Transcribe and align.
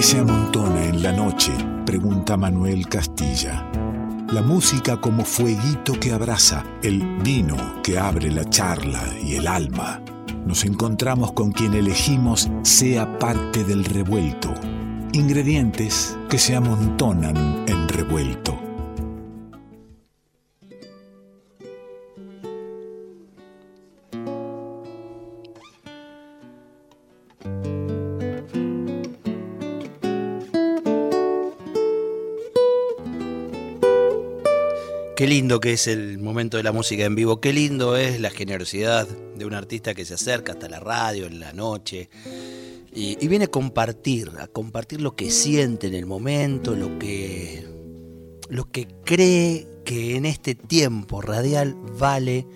¿Qué 0.00 0.06
se 0.06 0.18
amontona 0.18 0.86
en 0.86 1.02
la 1.02 1.12
noche? 1.12 1.52
Pregunta 1.84 2.38
Manuel 2.38 2.88
Castilla. 2.88 3.70
La 4.32 4.40
música 4.40 4.98
como 4.98 5.26
fueguito 5.26 5.92
que 6.00 6.10
abraza, 6.14 6.64
el 6.82 7.18
vino 7.18 7.82
que 7.82 7.98
abre 7.98 8.30
la 8.30 8.48
charla 8.48 9.02
y 9.22 9.34
el 9.34 9.46
alma. 9.46 10.00
Nos 10.46 10.64
encontramos 10.64 11.32
con 11.32 11.52
quien 11.52 11.74
elegimos 11.74 12.50
sea 12.62 13.18
parte 13.18 13.62
del 13.62 13.84
revuelto. 13.84 14.54
Ingredientes 15.12 16.16
que 16.30 16.38
se 16.38 16.56
amontonan 16.56 17.68
en 17.68 17.86
revuelto. 17.86 18.69
Que 35.60 35.74
es 35.74 35.86
el 35.86 36.18
momento 36.18 36.56
de 36.56 36.62
la 36.62 36.72
música 36.72 37.04
en 37.04 37.14
vivo, 37.14 37.40
qué 37.40 37.52
lindo 37.52 37.96
es 37.96 38.20
la 38.20 38.30
generosidad 38.30 39.06
de 39.08 39.44
un 39.44 39.54
artista 39.54 39.94
que 39.94 40.04
se 40.04 40.14
acerca 40.14 40.52
hasta 40.52 40.68
la 40.68 40.80
radio 40.80 41.26
en 41.26 41.38
la 41.38 41.52
noche 41.52 42.08
y, 42.92 43.28
viene 43.28 43.44
a 43.44 43.50
compartir, 43.50 44.32
a 44.40 44.48
compartir 44.48 45.00
lo 45.00 45.14
que 45.14 45.30
siente 45.30 45.86
en 45.86 45.94
el 45.94 46.06
momento, 46.06 46.74
lo 46.74 46.98
que, 46.98 47.66
lo 48.48 48.70
que 48.70 48.88
cree 49.04 49.66
que 49.84 50.16
en 50.16 50.26
este 50.26 50.54
tiempo 50.54 51.20
radial 51.20 51.76
vale 51.98 52.46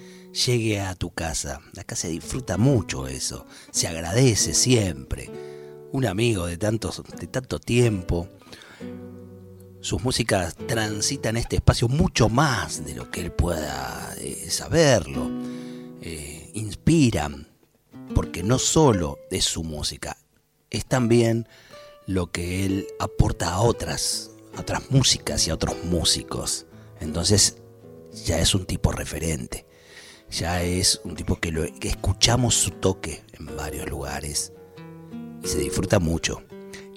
llegue 0.46 0.80
a 0.80 0.94
tu 0.96 1.10
casa. 1.10 1.60
Acá 1.78 1.94
se 1.94 2.08
disfruta 2.08 2.58
mucho 2.58 3.06
eso, 3.06 3.46
se 3.70 3.86
agradece 3.86 4.54
siempre. 4.54 5.30
Un 5.92 6.06
amigo 6.06 6.46
de, 6.46 6.56
tantos, 6.56 7.02
de 7.20 7.28
tanto 7.28 7.60
tiempo 7.60 8.28
sus 9.84 10.02
músicas 10.02 10.56
transitan 10.66 11.36
este 11.36 11.56
espacio 11.56 11.88
mucho 11.88 12.30
más 12.30 12.86
de 12.86 12.94
lo 12.94 13.10
que 13.10 13.20
él 13.20 13.30
pueda 13.30 14.14
eh, 14.16 14.46
saberlo. 14.48 15.30
Eh, 16.00 16.50
inspiran, 16.54 17.48
porque 18.14 18.42
no 18.42 18.58
solo 18.58 19.18
es 19.30 19.44
su 19.44 19.62
música, 19.62 20.16
es 20.70 20.86
también 20.86 21.46
lo 22.06 22.30
que 22.32 22.64
él 22.64 22.86
aporta 22.98 23.52
a 23.52 23.60
otras, 23.60 24.30
otras 24.58 24.90
músicas 24.90 25.46
y 25.46 25.50
a 25.50 25.54
otros 25.54 25.76
músicos. 25.84 26.64
Entonces 27.00 27.58
ya 28.24 28.38
es 28.38 28.54
un 28.54 28.64
tipo 28.64 28.90
referente, 28.90 29.66
ya 30.30 30.62
es 30.62 31.02
un 31.04 31.14
tipo 31.14 31.36
que, 31.38 31.52
lo, 31.52 31.62
que 31.78 31.88
escuchamos 31.88 32.54
su 32.54 32.70
toque 32.70 33.22
en 33.38 33.54
varios 33.54 33.90
lugares 33.90 34.54
y 35.42 35.46
se 35.46 35.58
disfruta 35.58 35.98
mucho. 35.98 36.42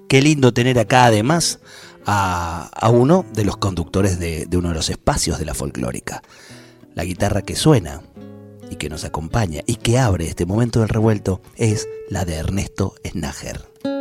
Qué 0.07 0.21
lindo 0.21 0.53
tener 0.53 0.79
acá 0.79 1.07
además 1.07 1.59
a, 2.07 2.89
uno 2.91 3.25
de 3.33 3.43
los 3.43 3.57
conductores 3.57 4.17
de, 4.17 4.45
de 4.45 4.57
uno 4.57 4.69
de 4.69 4.75
los 4.75 4.89
espacios 4.89 5.37
de 5.37 5.45
la 5.45 5.53
folclórica. 5.53 6.23
La 6.95 7.03
guitarra 7.03 7.41
que 7.41 7.55
suena 7.55 8.01
y 8.71 8.77
que 8.77 8.89
nos 8.89 9.03
acompaña 9.03 9.61
y 9.65 9.75
que 9.75 9.99
abre 9.99 10.27
este 10.27 10.45
momento 10.45 10.79
del 10.79 10.89
revuelto 10.89 11.41
es 11.55 11.87
la 12.09 12.25
de 12.25 12.35
Ernesto 12.35 12.95
Snager. 13.05 13.96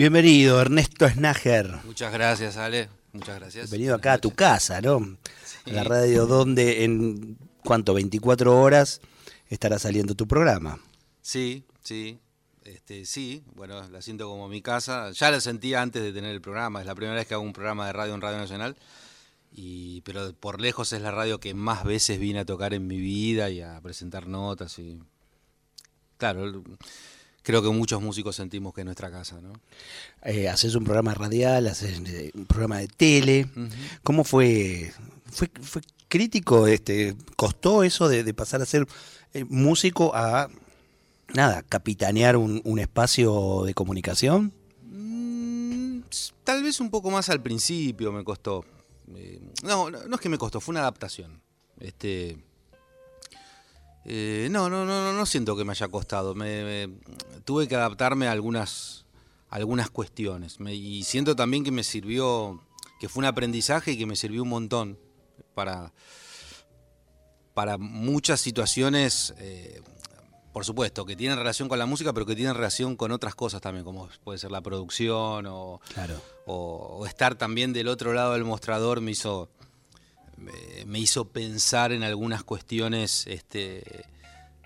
Bienvenido, 0.00 0.58
Ernesto 0.58 1.06
Snager. 1.06 1.78
Muchas 1.84 2.10
gracias, 2.10 2.56
Ale. 2.56 2.88
Muchas 3.12 3.38
gracias. 3.38 3.70
Bienvenido 3.70 3.94
acá 3.94 4.14
a 4.14 4.18
tu 4.18 4.30
casa, 4.30 4.80
¿no? 4.80 5.18
A 5.66 5.70
la 5.70 5.84
radio 5.84 6.24
donde 6.24 6.84
en 6.84 7.36
cuánto, 7.62 7.92
24 7.92 8.58
horas 8.58 9.02
estará 9.50 9.78
saliendo 9.78 10.14
tu 10.14 10.26
programa. 10.26 10.80
Sí, 11.20 11.66
sí. 11.82 12.18
Este, 12.64 13.04
sí, 13.04 13.44
bueno, 13.54 13.86
la 13.90 14.00
siento 14.00 14.26
como 14.26 14.48
mi 14.48 14.62
casa. 14.62 15.10
Ya 15.10 15.30
la 15.30 15.38
sentía 15.38 15.82
antes 15.82 16.02
de 16.02 16.14
tener 16.14 16.30
el 16.30 16.40
programa. 16.40 16.80
Es 16.80 16.86
la 16.86 16.94
primera 16.94 17.16
vez 17.16 17.26
que 17.26 17.34
hago 17.34 17.42
un 17.42 17.52
programa 17.52 17.86
de 17.86 17.92
radio 17.92 18.14
en 18.14 18.22
Radio 18.22 18.38
Nacional. 18.38 18.78
Y, 19.52 20.00
pero 20.00 20.32
por 20.32 20.62
lejos 20.62 20.94
es 20.94 21.02
la 21.02 21.10
radio 21.10 21.40
que 21.40 21.52
más 21.52 21.84
veces 21.84 22.18
vine 22.18 22.38
a 22.38 22.46
tocar 22.46 22.72
en 22.72 22.86
mi 22.86 22.96
vida 22.96 23.50
y 23.50 23.60
a 23.60 23.78
presentar 23.82 24.28
notas. 24.28 24.78
Y, 24.78 24.98
claro, 26.16 26.62
creo 27.42 27.62
que 27.62 27.68
muchos 27.70 28.00
músicos 28.00 28.36
sentimos 28.36 28.74
que 28.74 28.82
es 28.82 28.84
nuestra 28.84 29.10
casa, 29.10 29.40
¿no? 29.40 29.52
Eh, 30.22 30.48
haces 30.48 30.74
un 30.74 30.84
programa 30.84 31.14
radial, 31.14 31.66
haces 31.66 32.00
eh, 32.06 32.30
un 32.34 32.46
programa 32.46 32.78
de 32.78 32.88
tele. 32.88 33.46
¿Cómo 34.02 34.24
fue? 34.24 34.92
fue? 35.30 35.50
¿Fue 35.62 35.82
crítico? 36.08 36.66
Este, 36.66 37.16
¿Costó 37.36 37.82
eso 37.82 38.08
de, 38.08 38.34
pasar 38.34 38.60
a 38.60 38.66
ser 38.66 38.86
eh, 39.32 39.44
músico 39.48 40.12
a, 40.14 40.48
nada, 41.34 41.62
capitanear 41.62 42.36
un, 42.36 42.78
espacio 42.78 43.62
de 43.64 43.72
comunicación? 43.72 44.52
Mm, 44.82 46.00
tal 46.44 46.62
vez 46.62 46.80
un 46.80 46.90
poco 46.90 47.10
más 47.10 47.30
al 47.30 47.40
principio 47.40 48.12
me 48.12 48.24
costó. 48.24 48.64
no, 49.62 49.90
no, 49.90 50.06
no 50.06 50.14
es 50.14 50.20
que 50.20 50.28
me 50.28 50.38
costó, 50.38 50.60
fue 50.60 50.72
una 50.72 50.80
adaptación. 50.80 51.40
Este, 51.78 52.36
eh, 54.04 54.48
no, 54.50 54.68
no, 54.70 54.84
no, 54.84 55.12
no 55.12 55.26
siento 55.26 55.56
que 55.56 55.64
me 55.64 55.72
haya 55.72 55.88
costado. 55.88 56.34
Me, 56.34 56.90
tuve 57.44 57.68
que 57.68 57.76
adaptarme 57.76 58.28
a 58.28 58.32
algunas, 58.32 59.04
algunas 59.48 59.90
cuestiones. 59.90 60.58
y 60.60 61.04
siento 61.04 61.36
también 61.36 61.64
que 61.64 61.70
me 61.70 61.84
sirvió 61.84 62.62
que 63.00 63.08
fue 63.08 63.22
un 63.22 63.24
aprendizaje 63.24 63.92
y 63.92 63.98
que 63.98 64.04
me 64.04 64.14
sirvió 64.14 64.42
un 64.42 64.50
montón 64.50 64.98
para, 65.54 65.90
para 67.54 67.78
muchas 67.78 68.42
situaciones, 68.42 69.34
eh, 69.38 69.80
por 70.52 70.66
supuesto, 70.66 71.06
que 71.06 71.16
tienen 71.16 71.38
relación 71.38 71.68
con 71.68 71.78
la 71.78 71.86
música, 71.86 72.12
pero 72.12 72.26
que 72.26 72.36
tienen 72.36 72.54
relación 72.54 72.96
con 72.96 73.10
otras 73.10 73.34
cosas 73.34 73.62
también, 73.62 73.86
como 73.86 74.06
puede 74.22 74.38
ser 74.38 74.50
la 74.50 74.60
producción 74.60 75.46
o, 75.46 75.80
o, 76.44 77.06
estar 77.06 77.36
también 77.36 77.72
del 77.72 77.88
otro 77.88 78.12
lado 78.12 78.34
del 78.34 78.44
mostrador 78.44 79.00
me 79.00 79.12
hizo, 79.12 79.48
me 80.86 80.98
hizo 80.98 81.26
pensar 81.28 81.92
en 81.92 82.02
algunas 82.02 82.44
cuestiones 82.44 83.26
este, 83.26 84.04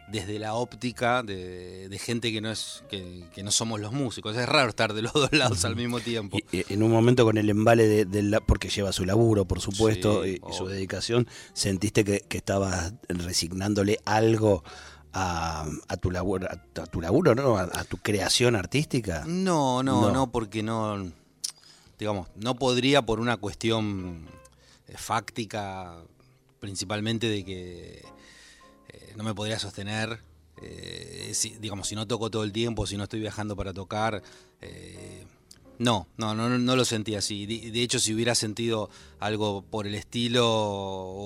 desde 0.09 0.39
la 0.39 0.55
óptica 0.55 1.23
de, 1.23 1.99
gente 2.01 2.33
que 2.33 2.41
no 2.41 2.51
es 2.51 2.85
que, 2.91 3.43
no 3.43 3.51
somos 3.51 3.81
los 3.81 3.93
músicos. 3.93 4.37
Es 4.37 4.49
raro 4.49 4.69
estar 4.69 4.93
de 4.93 5.03
los 5.03 5.13
dos 5.13 5.33
lados 5.33 5.65
al 5.65 5.77
mismo 5.77 6.01
tiempo. 6.01 6.39
Y, 6.53 6.73
en 6.73 6.83
un 6.83 6.91
momento 6.91 7.25
con 7.25 7.39
el 7.39 7.49
embale 7.49 8.05
de, 8.05 8.41
porque 8.47 8.69
lleva 8.69 8.93
su 8.93 9.05
laburo, 9.05 9.45
por 9.45 9.61
supuesto, 9.61 10.27
y, 10.27 10.41
su 10.53 10.67
dedicación, 10.67 11.29
¿sentiste 11.53 12.05
que, 12.05 12.25
estabas 12.31 12.95
resignándole 13.09 13.99
algo 14.05 14.65
a, 15.13 15.67
tu 16.01 16.11
laburo, 16.11 16.49
a, 16.51 16.87
tu 16.87 17.01
laburo, 17.01 17.35
¿no? 17.35 17.57
A, 17.57 17.85
tu 17.85 17.97
creación 17.99 18.57
artística? 18.57 19.25
No, 19.27 19.83
no, 19.83 20.11
no, 20.11 20.31
porque 20.31 20.63
no, 20.63 21.11
digamos, 21.99 22.29
no 22.37 22.57
podría 22.57 23.03
por 23.03 23.21
una 23.21 23.37
cuestión 23.37 24.27
fáctica, 24.99 25.97
principalmente 26.61 27.29
de 27.29 27.45
que 27.45 28.05
no 29.17 29.25
me 29.25 29.35
podría 29.35 29.59
sostener. 29.59 30.21
Eh, 30.63 31.31
si, 31.35 31.51
digamos, 31.57 31.89
si 31.89 31.95
no 31.95 32.07
toco 32.07 32.31
todo 32.31 32.45
el 32.45 32.53
tiempo, 32.53 32.87
si 32.87 32.97
no 32.97 33.05
estoy 33.05 33.21
viajando 33.21 33.57
para 33.57 33.73
tocar. 33.73 34.23
Eh, 34.61 35.25
no, 35.79 36.07
no, 36.17 36.35
no, 36.35 36.49
no 36.49 36.77
lo 36.77 36.85
sentí 36.85 37.15
así. 37.15 37.47
De, 37.47 37.83
hecho, 37.83 37.99
si 37.99 38.15
hubiera 38.15 38.35
sentido 38.35 38.91
algo 39.19 39.63
por 39.63 39.87
el 39.87 39.95
estilo, 39.95 40.47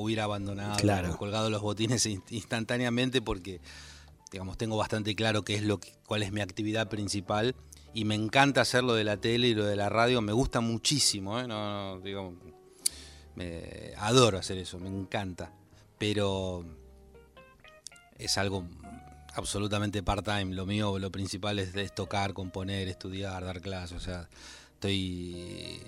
hubiera 0.01 0.25
abandonado, 0.25 1.17
colgado 1.19 1.51
los 1.51 1.61
botines 1.61 2.07
instantáneamente 2.31 3.21
porque, 3.21 3.61
digamos, 4.33 4.57
tengo 4.57 4.77
bastante 4.77 5.15
claro 5.15 5.45
qué 5.45 5.57
es 5.57 5.63
lo 5.63 5.81
cuál 6.07 6.23
es 6.23 6.33
mi 6.33 6.41
actividad 6.41 6.89
principal 6.89 7.55
y 7.93 8.07
me 8.07 8.15
encanta 8.15 8.63
hacer 8.63 8.85
lo 8.85 8.95
de 8.95 9.05
la 9.05 9.19
tele 9.19 9.49
y 9.49 9.55
lo 9.55 9.67
de 9.67 9.77
la 9.77 9.91
radio. 9.91 10.23
Me 10.23 10.33
gusta 10.33 10.61
muchísimo, 10.61 11.39
¿eh? 11.39 11.47
no, 11.47 12.01
digamos, 12.01 12.35
me, 13.39 13.95
adoro 13.99 14.39
hacer 14.39 14.59
eso, 14.59 14.79
me 14.79 14.89
encanta. 14.89 15.53
Pero 15.99 16.65
es 18.19 18.37
algo 18.37 18.65
absolutamente 19.35 20.03
part-time. 20.03 20.55
Lo 20.55 20.67
mío, 20.67 20.99
lo 20.99 21.11
principal 21.11 21.59
es, 21.59 21.95
tocar, 21.95 22.35
componer, 22.35 22.89
estudiar, 22.89 23.45
dar 23.45 23.61
clases. 23.61 23.97
O 23.97 24.01
sea, 24.01 24.29
estoy. 24.75 25.81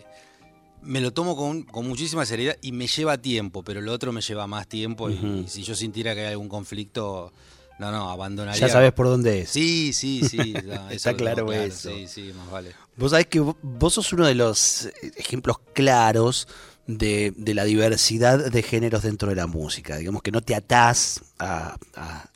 Me 0.82 1.00
lo 1.00 1.12
tomo 1.12 1.36
con, 1.36 1.66
muchísima 1.86 2.24
seriedad 2.24 2.56
y 2.62 2.72
me 2.72 2.86
lleva 2.86 3.18
tiempo, 3.18 3.62
pero 3.62 3.82
lo 3.82 3.92
otro 3.92 4.12
me 4.12 4.22
lleva 4.22 4.46
más 4.46 4.66
tiempo. 4.66 5.10
y, 5.10 5.44
si 5.46 5.62
yo 5.62 5.74
sintiera 5.74 6.14
que 6.14 6.22
hay 6.22 6.28
algún 6.28 6.48
conflicto, 6.48 7.32
no, 7.78 7.90
no, 7.90 8.10
abandonaría. 8.10 8.60
Ya 8.60 8.72
sabes 8.72 8.92
por 8.92 9.06
dónde 9.06 9.40
es. 9.40 9.50
Sí, 9.50 9.92
sí, 9.92 10.22
sí. 10.26 10.54
Está 10.90 11.14
claro, 11.14 11.52
eso. 11.52 11.90
Sí, 11.90 12.06
sí, 12.06 12.32
más 12.34 12.50
vale. 12.50 12.72
Vos 12.96 13.10
sabés 13.10 13.26
que 13.26 13.40
vos 13.40 13.94
sos 13.94 14.12
uno 14.12 14.26
de 14.26 14.34
los 14.34 14.88
ejemplos 15.16 15.58
claros 15.74 16.48
de, 16.98 17.34
la 17.54 17.64
diversidad 17.64 18.50
de 18.50 18.62
géneros 18.62 19.02
dentro 19.02 19.28
de 19.28 19.36
la 19.36 19.46
música. 19.46 19.96
Digamos 19.96 20.22
que 20.22 20.30
no 20.30 20.40
te 20.40 20.54
atás 20.54 21.22
a, 21.38 21.76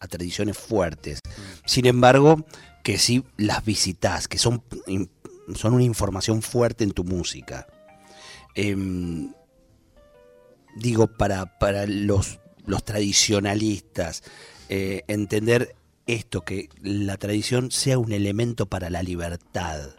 tradiciones 0.08 0.58
fuertes. 0.58 1.20
Sin 1.64 1.86
embargo, 1.86 2.44
que 2.82 2.98
sí 2.98 3.24
las 3.36 3.64
visitas, 3.64 4.28
que 4.28 4.38
son, 4.38 4.62
son 5.54 5.74
una 5.74 5.84
información 5.84 6.42
fuerte 6.42 6.84
en 6.84 6.92
tu 6.92 7.04
música. 7.04 7.66
Em, 8.54 9.32
digo, 10.76 11.06
para, 11.06 11.58
para 11.58 11.86
los, 11.86 12.38
los 12.66 12.84
tradicionalistas, 12.84 14.22
eh, 14.68 15.02
entender 15.08 15.74
esto, 16.06 16.42
que 16.42 16.68
la 16.82 17.16
tradición 17.16 17.70
sea 17.70 17.98
un 17.98 18.12
elemento 18.12 18.66
para 18.66 18.90
la 18.90 19.02
libertad. 19.02 19.90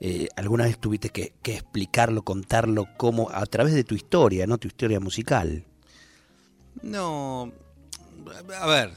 Eh, 0.00 0.28
¿Alguna 0.36 0.64
vez 0.64 0.78
tuviste 0.78 1.10
que, 1.10 1.34
explicarlo, 1.44 2.22
contarlo 2.22 2.86
como 2.96 3.30
a 3.30 3.44
través 3.44 3.74
de 3.74 3.84
tu 3.84 3.94
historia, 3.94 4.46
no 4.46 4.56
tu 4.56 4.66
historia 4.66 4.98
musical? 4.98 5.66
No, 6.82 7.52
a 8.58 8.66
ver, 8.66 8.92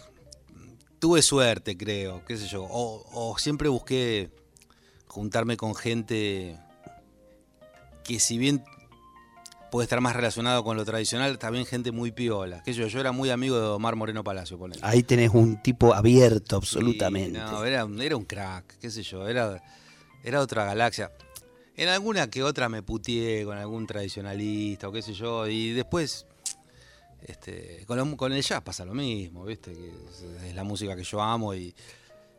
tuve 1.00 1.22
suerte, 1.22 1.76
creo, 1.76 2.24
qué 2.26 2.38
sé 2.38 2.48
yo, 2.48 2.66
o, 2.70 3.36
siempre 3.38 3.68
busqué 3.68 4.30
juntarme 5.08 5.58
con 5.58 5.76
gente 5.76 6.58
que 8.06 8.20
si 8.22 8.38
bien 8.38 8.64
puede 9.72 9.84
estar 9.84 10.00
más 10.00 10.16
relacionado 10.16 10.64
con 10.64 10.78
lo 10.78 10.86
tradicional, 10.86 11.38
también 11.38 11.66
gente 11.66 11.92
muy 11.92 12.12
piola. 12.12 12.64
Que 12.64 12.72
yo, 12.72 12.88
yo 12.88 13.00
era 13.02 13.12
muy 13.12 13.30
amigo 13.30 13.60
de 13.60 13.66
Omar 13.66 13.98
Moreno 13.98 14.24
Palacio, 14.24 14.58
Ahí 14.82 15.04
tenés 15.04 15.32
un 15.34 15.62
tipo 15.62 15.94
abierto 15.94 16.56
absolutamente. 16.56 17.40
no, 17.40 17.66
era, 17.66 17.86
era, 18.00 18.16
un 18.16 18.24
crack, 18.24 18.78
qué 18.80 18.90
sé 18.90 19.04
yo, 19.04 19.28
era 19.28 19.62
era 20.24 20.42
otra 20.42 20.66
galaxia. 20.66 21.12
En 21.76 21.90
alguna 21.90 22.30
que 22.30 22.44
otra 22.44 22.70
me 22.70 22.84
putié 22.84 23.44
con 23.46 23.58
algún 23.58 23.88
tradicionalista 23.88 24.88
o 24.88 24.92
qué 24.92 25.02
sé 25.02 25.14
yo, 25.14 25.48
y 25.48 25.72
después 25.72 26.26
este, 27.26 27.86
con, 27.86 28.34
el 28.34 28.42
jazz 28.42 28.62
pasa 28.62 28.86
lo 28.86 28.94
mismo, 28.94 29.46
¿viste? 29.46 29.74
Que 29.74 30.48
es, 30.48 30.56
la 30.56 30.64
música 30.64 30.96
que 30.96 31.04
yo 31.04 31.22
amo 31.22 31.54
y 31.54 31.74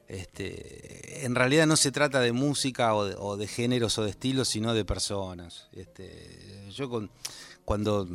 este, 0.08 1.25
en 1.25 1.34
realidad 1.34 1.66
no 1.66 1.76
se 1.76 1.90
trata 1.90 2.20
de 2.20 2.32
música 2.32 2.94
o 2.94 3.36
de, 3.36 3.46
géneros 3.46 3.98
o 3.98 4.04
de 4.04 4.10
estilos, 4.10 4.48
sino 4.48 4.75
de 4.75 4.84
personas. 4.84 5.69
Este, 5.72 6.69
yo 6.70 6.90
con, 6.90 7.10
cuando 7.64 8.06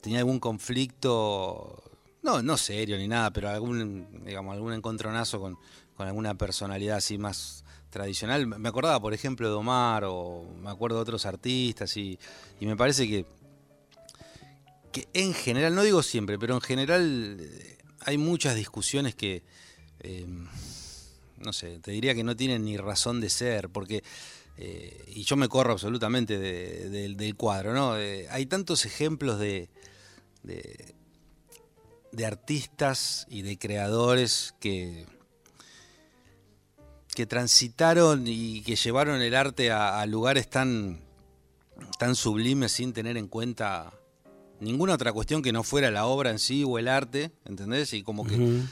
tenía 0.00 0.20
algún 0.20 0.38
conflicto, 0.38 1.82
no, 2.22 2.40
no 2.40 2.56
serio 2.56 2.96
ni 2.96 3.08
nada, 3.08 3.32
pero 3.32 3.48
algún, 3.48 4.24
digamos, 4.24 4.54
algún 4.54 4.72
encontronazo 4.74 5.40
con, 5.40 5.58
con 5.96 6.06
alguna 6.06 6.34
personalidad 6.34 6.98
así 6.98 7.18
más 7.18 7.61
tradicional. 7.92 8.46
Me 8.46 8.68
acordaba, 8.68 8.98
por 8.98 9.14
ejemplo, 9.14 9.48
de 9.48 9.54
Omar 9.54 10.04
o 10.04 10.44
me 10.60 10.70
acuerdo 10.70 10.96
de 10.96 11.02
otros 11.02 11.26
artistas 11.26 11.96
y, 11.96 12.18
me 12.60 12.76
parece 12.76 13.06
que, 13.06 13.26
que 14.90 15.06
en 15.12 15.34
general, 15.34 15.74
no 15.74 15.82
digo 15.82 16.02
siempre, 16.02 16.38
pero 16.38 16.54
en 16.54 16.62
general 16.62 17.36
eh, 17.38 17.78
hay 18.00 18.18
muchas 18.18 18.56
discusiones 18.56 19.14
que, 19.14 19.42
eh, 20.00 20.26
no 21.36 21.52
sé, 21.52 21.78
te 21.80 21.92
diría 21.92 22.14
que 22.14 22.24
no 22.24 22.34
tienen 22.34 22.64
ni 22.64 22.78
razón 22.78 23.20
de 23.20 23.28
ser, 23.28 23.68
porque, 23.68 24.02
eh, 24.56 25.04
y 25.08 25.22
yo 25.24 25.36
me 25.36 25.48
corro 25.48 25.72
absolutamente 25.72 26.38
del 26.38 27.36
cuadro, 27.36 27.74
¿no? 27.74 27.92
hay 27.92 28.46
tantos 28.46 28.86
ejemplos 28.86 29.38
de, 29.38 29.68
de, 30.42 30.94
de 32.10 32.26
artistas 32.26 33.26
y 33.28 33.42
de 33.42 33.58
creadores 33.58 34.54
que 34.60 35.06
que 37.14 37.26
transitaron 37.26 38.24
y 38.26 38.62
que 38.62 38.76
llevaron 38.76 39.20
el 39.20 39.34
arte 39.34 39.70
a, 39.70 40.04
lugares 40.06 40.48
tan, 40.48 41.00
tan 41.98 42.14
sublimes 42.14 42.72
sin 42.72 42.92
tener 42.92 43.16
en 43.16 43.28
cuenta 43.28 43.92
ninguna 44.60 44.94
otra 44.94 45.12
cuestión 45.12 45.42
que 45.42 45.52
no 45.52 45.62
fuera 45.62 45.90
la 45.90 46.06
obra 46.06 46.30
en 46.30 46.38
sí 46.38 46.64
o 46.66 46.78
el 46.78 46.88
arte, 46.88 47.32
¿entendés? 47.44 47.92
Y 47.92 48.02
como 48.02 48.24
que 48.24 48.62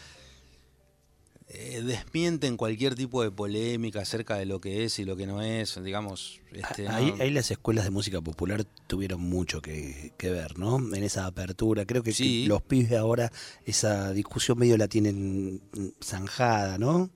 eh, 1.52 1.82
desmienten 1.82 2.56
cualquier 2.56 2.94
tipo 2.94 3.25
de 3.25 3.32
polémica 3.32 4.00
acerca 4.00 4.37
de 4.37 4.47
lo 4.47 4.61
que 4.61 4.85
es 4.85 5.00
y 5.00 5.04
lo 5.04 5.16
que 5.16 5.26
no 5.26 5.42
es, 5.42 5.82
digamos. 5.82 6.40
Este, 6.52 6.88
ahí, 6.88 7.30
las 7.30 7.50
escuelas 7.50 7.85
de 7.85 7.90
música 7.90 8.20
popular 8.20 8.64
tuvieron 8.87 9.20
mucho 9.20 9.61
que, 9.61 10.12
ver, 10.23 10.59
¿no? 10.59 10.78
En 10.94 11.02
esa 11.02 11.26
apertura. 11.26 11.85
Creo 11.85 12.04
que, 12.04 12.12
que 12.12 12.44
los 12.47 12.62
pibes 12.62 12.92
ahora 12.92 13.32
esa 13.64 14.12
discusión 14.12 14.59
medio 14.59 14.78
la 14.78 14.87
tienen 14.87 15.61
zanjada, 16.00 16.78
¿no? 16.78 17.11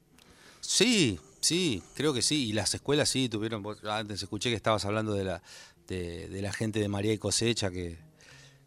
Sí, 0.66 1.18
sí, 1.40 1.83
creo 1.94 2.14
que 2.14 2.23
sí. 2.23 2.49
Y 2.49 2.52
las 2.52 2.75
escuelas 2.75 3.09
sí 3.09 3.28
tuvieron. 3.28 3.62
Antes 3.88 4.23
escuché 4.23 4.50
que 4.50 4.56
estabas 4.56 4.85
hablando 4.85 5.14
de 5.14 5.25
la, 5.25 5.42
de, 5.87 6.40
la 6.40 6.52
gente 6.52 6.80
de 6.80 6.88
María 6.88 7.12
y 7.12 7.18
Cosecha 7.18 7.71
que, 7.71 7.99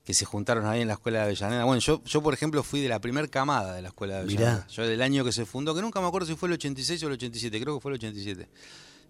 que 0.04 0.14
se 0.14 0.26
juntaron 0.26 0.66
ahí 0.66 0.82
en 0.82 0.88
la 0.88 0.94
escuela 0.94 1.20
de 1.20 1.26
Avellaneda. 1.26 1.64
Bueno, 1.66 1.80
yo, 1.80 2.04
yo 2.04 2.22
por 2.22 2.34
ejemplo 2.34 2.64
fui 2.64 2.82
de 2.82 2.90
la 2.90 3.00
primer 3.00 3.30
camada 3.30 3.74
de 3.74 3.82
la 3.82 3.90
escuela 3.90 4.16
de 4.16 4.20
Avellaneda. 4.22 4.68
Yo 4.68 4.88
del 4.88 5.02
año 5.02 5.24
que 5.26 5.32
se 5.32 5.46
fundó, 5.46 5.74
que 5.74 5.82
nunca 5.82 6.00
me 6.00 6.08
acuerdo 6.08 6.28
si 6.28 6.36
fue 6.36 6.48
el 6.48 6.54
86 6.54 7.04
o 7.04 7.08
el 7.08 7.14
87, 7.14 7.60
creo 7.60 7.76
que 7.76 7.82
fue 7.82 7.92
el 7.92 7.96
87. 7.96 8.48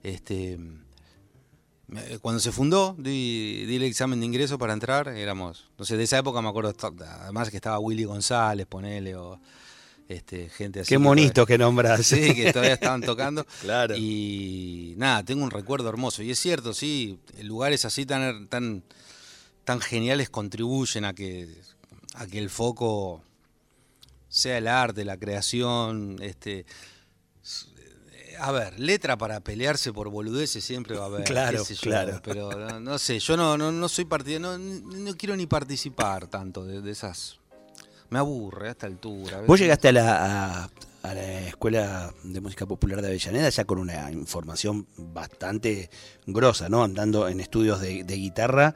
Este, 0.03 0.57
cuando 2.21 2.39
se 2.39 2.51
fundó, 2.51 2.95
di, 2.97 3.65
di 3.65 3.75
el 3.75 3.83
examen 3.83 4.19
de 4.19 4.25
ingreso 4.25 4.57
para 4.57 4.73
entrar, 4.73 5.07
éramos, 5.09 5.69
no 5.77 5.85
sé, 5.85 5.97
de 5.97 6.03
esa 6.03 6.17
época 6.17 6.41
me 6.41 6.49
acuerdo, 6.49 6.73
además 7.21 7.49
que 7.49 7.57
estaba 7.57 7.79
Willy 7.79 8.03
González, 8.03 8.65
ponele, 8.65 9.15
o 9.15 9.39
este, 10.07 10.49
gente 10.49 10.81
así. 10.81 10.89
Qué 10.89 10.97
monito 10.97 11.45
que, 11.45 11.57
nombras. 11.57 12.05
Sí, 12.05 12.33
que 12.33 12.51
todavía 12.51 12.75
estaban 12.75 13.01
tocando. 13.01 13.45
claro. 13.61 13.95
Y 13.97 14.93
nada, 14.97 15.23
tengo 15.23 15.43
un 15.43 15.51
recuerdo 15.51 15.89
hermoso. 15.89 16.23
Y 16.23 16.31
es 16.31 16.39
cierto, 16.39 16.73
sí, 16.73 17.19
lugares 17.41 17.85
así 17.85 18.05
tan, 18.05 18.47
tan, 18.47 18.83
tan 19.63 19.81
geniales 19.81 20.29
contribuyen 20.29 21.05
a 21.05 21.13
que, 21.13 21.47
a 22.13 22.25
que 22.27 22.39
el 22.39 22.49
foco 22.49 23.21
sea 24.29 24.57
el 24.57 24.67
arte, 24.67 25.05
la 25.05 25.17
creación, 25.17 26.17
este 26.21 26.65
a 28.39 28.51
ver, 28.51 28.79
letra 28.79 29.17
para 29.17 29.39
pelearse 29.39 29.91
por 29.91 30.09
boludeces 30.09 30.63
siempre 30.63 30.97
va 30.97 31.03
a 31.03 31.07
haber. 31.07 31.23
Claro, 31.27 31.63
yo, 31.63 31.75
claro. 31.81 32.21
Pero 32.23 32.51
no, 32.51 32.79
no 32.79 32.99
sé, 32.99 33.19
yo 33.19 33.35
no, 33.35 33.57
no, 33.57 33.71
no 33.71 33.89
soy 33.89 34.05
partidario, 34.05 34.39
no, 34.39 34.57
no 34.57 35.17
quiero 35.17 35.35
ni 35.35 35.47
participar 35.47 36.27
tanto 36.27 36.63
de, 36.63 36.81
de 36.81 36.91
esas. 36.91 37.39
Me 38.09 38.19
aburre 38.19 38.69
a 38.69 38.71
esta 38.71 38.87
altura. 38.87 39.41
Vos 39.45 39.59
llegaste 39.59 39.89
a 39.89 39.91
la, 39.91 40.25
a, 40.63 40.69
a 41.03 41.13
la 41.13 41.41
Escuela 41.47 42.13
de 42.23 42.39
Música 42.41 42.65
Popular 42.65 43.01
de 43.01 43.07
Avellaneda 43.07 43.49
ya 43.49 43.65
con 43.65 43.79
una 43.79 44.11
información 44.11 44.87
bastante 44.97 45.89
grosa, 46.25 46.69
¿no? 46.69 46.83
Andando 46.83 47.27
en 47.27 47.39
estudios 47.39 47.81
de, 47.81 48.03
de 48.03 48.15
guitarra 48.15 48.75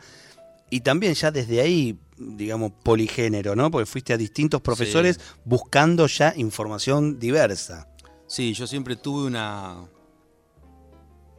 y 0.69 0.81
también 0.81 1.13
ya 1.13 1.31
desde 1.31 1.61
ahí, 1.61 1.97
digamos, 2.17 2.71
poligénero, 2.83 3.55
¿no? 3.55 3.71
Porque 3.71 3.85
fuiste 3.85 4.13
a 4.13 4.17
distintos 4.17 4.61
profesores 4.61 5.17
Sí. 5.17 5.21
buscando 5.45 6.07
ya 6.07 6.33
información 6.35 7.19
diversa. 7.19 7.87
Sí, 8.27 8.53
yo 8.53 8.67
siempre 8.67 8.95
tuve 8.95 9.27
una. 9.27 9.85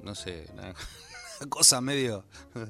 No 0.03 0.15
sé, 0.15 0.47
una, 0.53 0.75
cosa 1.49 1.81
medio. 1.81 2.25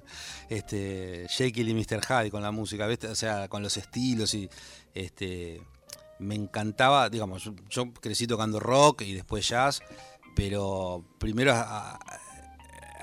Este. 0.49 1.27
Jekyll 1.29 1.69
y 1.69 1.75
Mr. 1.75 2.01
Hyde 2.07 2.31
con 2.31 2.43
la 2.43 2.51
música, 2.53 2.87
¿viste? 2.87 3.09
O 3.09 3.15
sea, 3.15 3.49
con 3.49 3.63
los 3.63 3.77
estilos 3.77 4.35
y. 4.35 4.49
Este. 4.95 5.63
Me 6.19 6.37
encantaba, 6.37 7.11
digamos, 7.11 7.51
yo, 7.69 7.93
crecí 7.95 8.29
tocando 8.29 8.61
rock 8.61 9.03
y 9.03 9.13
después 9.13 9.49
jazz, 9.49 9.83
pero 10.37 11.05
primero 11.19 11.53
a, 11.53 11.99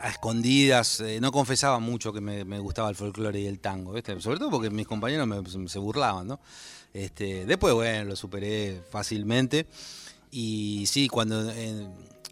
escondidas, 0.08 1.02
eh, 1.02 1.20
no 1.20 1.32
confesaba 1.32 1.80
mucho 1.80 2.14
que 2.14 2.22
me, 2.22 2.60
gustaba 2.60 2.90
el 2.90 2.96
folclore 2.96 3.42
y 3.42 3.48
el 3.48 3.60
tango, 3.60 3.92
¿viste? 3.92 4.20
Sobre 4.22 4.40
todo 4.40 4.50
porque 4.50 4.70
mis 4.70 4.88
compañeros 4.88 5.28
me, 5.28 5.68
se 5.68 5.80
burlaban, 5.80 6.28
¿no? 6.28 6.40
Este, 6.94 7.46
después, 7.46 7.74
bueno, 7.74 8.06
lo 8.06 8.16
superé 8.16 8.82
fácilmente. 8.90 9.68
Y 10.32 10.86
sí, 10.86 11.08
cuando, 11.10 11.52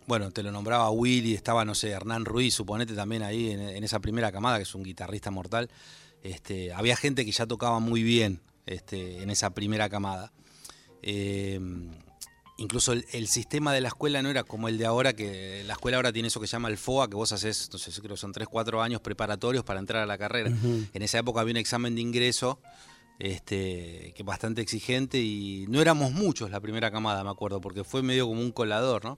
bueno, 0.05 0.31
te 0.31 0.43
lo 0.43 0.51
nombraba 0.51 0.89
Willy, 0.89 1.33
estaba, 1.33 1.65
no 1.65 1.75
sé, 1.75 1.89
Hernán 1.89 2.25
Ruiz, 2.25 2.53
suponete 2.53 2.93
también 2.93 3.23
ahí 3.23 3.51
en, 3.51 3.59
en 3.59 3.83
esa 3.83 3.99
primera 3.99 4.31
camada, 4.31 4.57
que 4.57 4.63
es 4.63 4.75
un 4.75 4.83
guitarrista 4.83 5.31
mortal. 5.31 5.69
Este, 6.23 6.73
había 6.73 6.95
gente 6.95 7.25
que 7.25 7.31
ya 7.31 7.45
tocaba 7.45 7.79
muy 7.79 8.03
bien 8.03 8.41
este, 8.67 9.23
en 9.23 9.29
esa 9.29 9.49
primera 9.51 9.89
camada. 9.89 10.31
Eh, 11.01 11.59
incluso 12.57 12.93
el, 12.93 13.05
el 13.11 13.27
sistema 13.27 13.73
de 13.73 13.81
la 13.81 13.87
escuela 13.87 14.21
no 14.21 14.29
era 14.29 14.43
como 14.43 14.67
el 14.67 14.77
de 14.77 14.85
ahora, 14.85 15.13
que 15.13 15.63
la 15.65 15.73
escuela 15.73 15.97
ahora 15.97 16.11
tiene 16.11 16.27
eso 16.27 16.39
que 16.39 16.47
se 16.47 16.53
llama 16.53 16.69
el 16.69 16.77
FOA, 16.77 17.09
que 17.09 17.15
vos 17.15 17.31
haces, 17.31 17.69
no 17.71 17.79
sé, 17.79 17.91
creo 18.01 18.15
que 18.15 18.21
son 18.21 18.31
3, 18.31 18.47
4 18.47 18.81
años 18.81 19.01
preparatorios 19.01 19.63
para 19.63 19.79
entrar 19.79 20.03
a 20.03 20.05
la 20.05 20.17
carrera. 20.17 20.51
En 20.93 21.01
esa 21.01 21.19
época 21.19 21.41
había 21.41 21.53
un 21.53 21.57
examen 21.57 21.95
de 21.95 22.01
ingreso 22.01 22.59
este, 23.19 24.13
que 24.15 24.23
bastante 24.23 24.61
exigente 24.61 25.19
y 25.19 25.65
no 25.69 25.81
éramos 25.81 26.11
muchos 26.11 26.51
la 26.51 26.59
primera 26.59 26.91
camada, 26.91 27.23
me 27.23 27.29
acuerdo, 27.29 27.61
porque 27.61 27.83
fue 27.83 28.03
medio 28.03 28.27
como 28.27 28.41
un 28.41 28.51
colador, 28.51 29.03
¿no? 29.03 29.17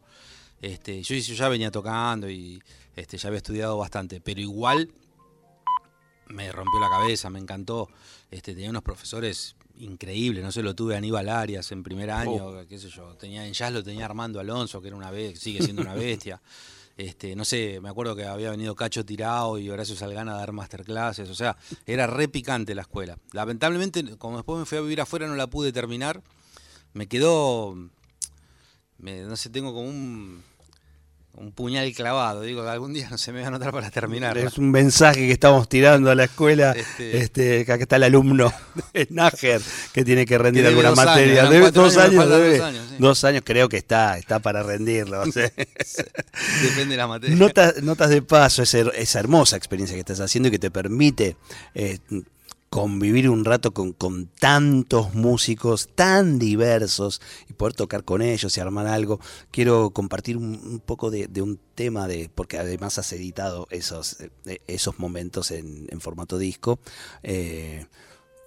Este, 0.62 1.02
yo, 1.04 1.16
yo 1.16 1.34
ya 1.34 1.48
venía 1.48 1.72
tocando 1.72 2.30
y 2.30 2.62
este, 2.96 3.18
ya 3.18 3.28
había 3.28 3.38
estudiado 3.38 3.78
bastante, 3.78 4.20
pero 4.20 4.42
igual 4.42 4.92
me 6.30 6.52
rompió 6.52 6.80
la 6.80 6.90
cabeza, 6.90 7.30
me 7.30 7.40
encantó. 7.40 7.90
Este, 8.32 8.54
tenía 8.54 8.70
unos 8.70 8.84
profesores 8.84 9.56
increíbles, 9.78 10.44
no 10.44 10.52
sé, 10.52 10.62
lo 10.62 10.76
tuve 10.76 10.96
a 10.96 10.98
Aníbal 10.98 11.30
Arias 11.30 11.72
en 11.72 11.84
primer 11.84 12.12
año, 12.12 12.68
qué 12.68 12.78
sé 12.78 12.90
yo, 12.90 13.16
tenía 13.16 13.46
en 13.48 13.54
jazz 13.54 13.72
lo 13.72 13.84
tenía 13.84 14.06
Armando 14.06 14.40
Alonso, 14.40 14.82
que 14.82 14.88
era 14.90 14.98
una 14.98 15.10
bestia, 15.12 15.40
sigue 15.42 15.62
siendo 15.62 15.82
una 15.82 15.94
bestia. 15.96 16.42
Este, 16.98 17.34
no 17.34 17.46
sé, 17.46 17.80
me 17.82 17.88
acuerdo 17.88 18.14
que 18.14 18.26
había 18.26 18.52
venido 18.52 18.76
Cacho 18.76 19.06
Tirao 19.06 19.58
y 19.58 19.70
Horacio 19.70 19.96
Salgana 19.96 20.34
a 20.34 20.38
dar 20.40 20.52
masterclasses, 20.52 21.30
o 21.30 21.34
sea, 21.36 21.56
era 21.86 22.08
re 22.08 22.28
picante 22.28 22.76
la 22.76 22.82
escuela. 22.82 23.18
Lamentablemente, 23.32 24.18
como 24.18 24.36
después 24.36 24.60
me 24.60 24.66
fui 24.66 24.78
a 24.78 24.82
vivir 24.82 25.00
afuera, 25.00 25.26
no 25.26 25.36
la 25.36 25.48
pude 25.48 25.72
terminar. 25.72 26.22
Me 26.92 27.08
quedó, 27.08 27.74
me- 28.98 29.22
no 29.22 29.38
sé, 29.38 29.50
tengo 29.50 29.74
como 29.74 29.88
un, 29.88 30.44
un 31.34 31.52
puñal 31.54 31.92
clavado. 31.94 32.42
Digo, 32.42 32.64
que 32.64 32.70
algún 32.70 32.94
día 32.94 33.08
no 33.10 33.18
se 33.18 33.32
me 33.32 33.40
va 33.40 33.46
a 33.46 33.48
anotar 33.50 33.72
para 33.72 33.90
terminar. 33.90 34.38
Es 34.38 34.58
un 34.58 34.72
mensaje 34.72 35.22
que 35.22 35.32
estamos 35.32 35.70
tirando 35.70 36.12
a 36.12 36.16
la 36.16 36.26
escuela. 36.26 36.72
Este, 36.74 37.18
Este- 37.18 37.66
que 37.66 37.72
acá 37.72 37.84
está 37.84 37.96
el 37.96 38.04
alumno 38.04 38.52
Nájer 39.10 39.62
que 39.94 40.04
tiene 40.04 40.26
que 40.26 40.38
rendir 40.38 40.64
Que 40.64 40.70
alguna 40.70 40.90
dos 40.90 40.98
materia. 40.98 41.42
años, 41.42 41.52
Debe 41.54 41.72
dos 41.72 41.98
años, 41.98 42.30
debe. 42.30 42.58
dos 42.58 42.68
años, 42.68 42.86
sí. 42.90 42.96
Dos 43.00 43.24
años 43.24 43.42
creo 43.46 43.70
que 43.70 43.78
está, 43.78 44.18
está 44.18 44.40
para 44.40 44.64
rendirlo. 44.64 45.24
Depende 45.26 46.86
de 46.92 46.98
la 46.98 47.08
materia. 47.08 47.36
notas, 47.36 47.82
notas 47.84 48.10
de 48.10 48.22
paso, 48.22 48.64
esa, 48.64 48.80
esa 48.80 49.20
hermosa 49.20 49.56
experiencia 49.58 49.96
que 49.96 50.02
estás 50.02 50.20
haciendo 50.20 50.50
y 50.50 50.52
que 50.52 50.60
te 50.60 50.72
permite 50.72 51.38
eh, 51.74 52.00
convivir 52.70 53.30
un 53.30 53.46
rato 53.46 53.74
con, 53.74 53.94
con 53.94 54.28
tantos 54.28 55.16
músicos 55.16 55.90
tan 55.96 56.38
diversos 56.38 57.22
y 57.50 57.54
poder 57.54 57.74
tocar 57.74 58.04
con 58.04 58.22
ellos 58.22 58.56
y 58.56 58.62
armar 58.62 58.88
algo. 58.88 59.20
Quiero 59.52 59.90
compartir 59.90 60.38
un, 60.38 60.46
un 60.64 60.80
poco 60.80 61.10
de, 61.10 61.28
de 61.28 61.42
un 61.42 61.60
tema 61.76 62.08
de, 62.08 62.30
porque 62.34 62.58
además 62.60 63.00
has 63.00 63.12
editado 63.14 63.68
esos, 63.72 64.18
eh, 64.46 64.60
esos 64.68 65.00
momentos 65.00 65.52
en, 65.52 65.88
en 65.90 66.00
formato 66.02 66.38
disco. 66.38 66.80
eh, 67.24 67.86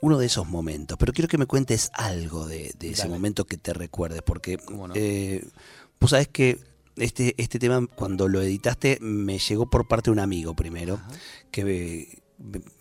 uno 0.00 0.18
de 0.18 0.26
esos 0.26 0.48
momentos, 0.48 0.98
pero 0.98 1.12
quiero 1.12 1.28
que 1.28 1.38
me 1.38 1.46
cuentes 1.46 1.90
algo 1.94 2.46
de, 2.48 2.74
de 2.76 2.90
ese 2.90 3.08
momento 3.08 3.44
que 3.44 3.56
te 3.56 3.72
recuerdes, 3.72 4.20
porque 4.22 4.58
¿Cómo 4.58 4.88
no? 4.88 4.94
eh, 4.96 5.46
vos 6.00 6.10
sabés 6.10 6.26
que 6.26 6.58
este, 6.96 7.36
este 7.38 7.60
tema 7.60 7.86
cuando 7.86 8.26
lo 8.26 8.42
editaste 8.42 8.98
me 9.00 9.38
llegó 9.38 9.70
por 9.70 9.86
parte 9.86 10.10
de 10.10 10.14
un 10.14 10.18
amigo 10.18 10.54
primero, 10.54 11.00
que 11.52 12.21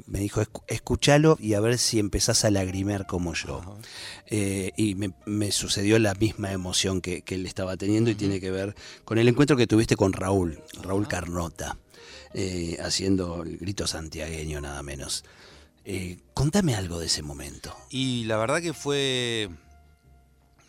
me, 0.08 0.20
dijo, 0.20 0.42
"Escu- 0.42 0.64
escuchalo 0.68 1.38
y 1.40 1.54
a 1.54 1.60
ver 1.60 1.78
si 1.78 2.00
empezás 2.00 2.44
a 2.46 2.52
lagrimear 2.52 3.06
como 3.06 3.34
yo. 3.34 3.78
Eh, 4.28 4.72
y 4.76 4.96
me, 4.96 5.12
me 5.26 5.52
sucedió 5.52 6.00
la 6.00 6.14
misma 6.16 6.52
emoción 6.52 7.02
que, 7.02 7.22
que 7.22 7.36
él 7.36 7.46
estaba 7.46 7.78
teniendo 7.78 8.10
y 8.10 8.16
tiene 8.16 8.40
que 8.40 8.50
ver 8.52 8.76
con 9.06 9.18
el 9.18 9.28
encuentro 9.28 9.56
que 9.58 9.68
tuviste 9.68 9.96
con 9.96 10.14
Raúl, 10.14 10.62
Raúl 10.82 11.08
Carnota, 11.08 11.78
eh, 12.34 12.78
haciendo 12.82 13.44
el 13.44 13.58
grito 13.58 13.86
santiagueño 13.88 14.62
nada 14.62 14.82
menos. 14.84 15.24
Eh, 15.86 16.20
contame 16.34 16.76
algo 16.76 17.00
de 17.00 17.08
ese 17.08 17.22
momento. 17.24 17.76
Y 17.90 18.24
la 18.26 18.38
verdad 18.38 18.62
que 18.62 18.74
fue 18.74 19.50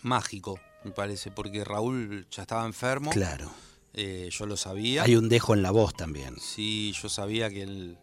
mágico, 0.02 0.58
me 0.84 0.90
parece, 0.90 1.30
porque 1.30 1.64
Raúl 1.64 2.26
ya 2.30 2.42
estaba 2.42 2.66
enfermo. 2.66 3.10
Claro. 3.10 3.50
yo 3.94 4.46
lo 4.46 4.56
sabía. 4.56 5.02
Hay 5.02 5.16
un 5.16 5.28
dejo 5.28 5.54
en 5.54 5.62
la 5.62 5.70
voz 5.70 5.94
también. 5.94 6.36
Sí, 6.40 6.92
yo 7.00 7.08
sabía 7.08 7.50
que 7.50 7.62
él, 7.62 7.98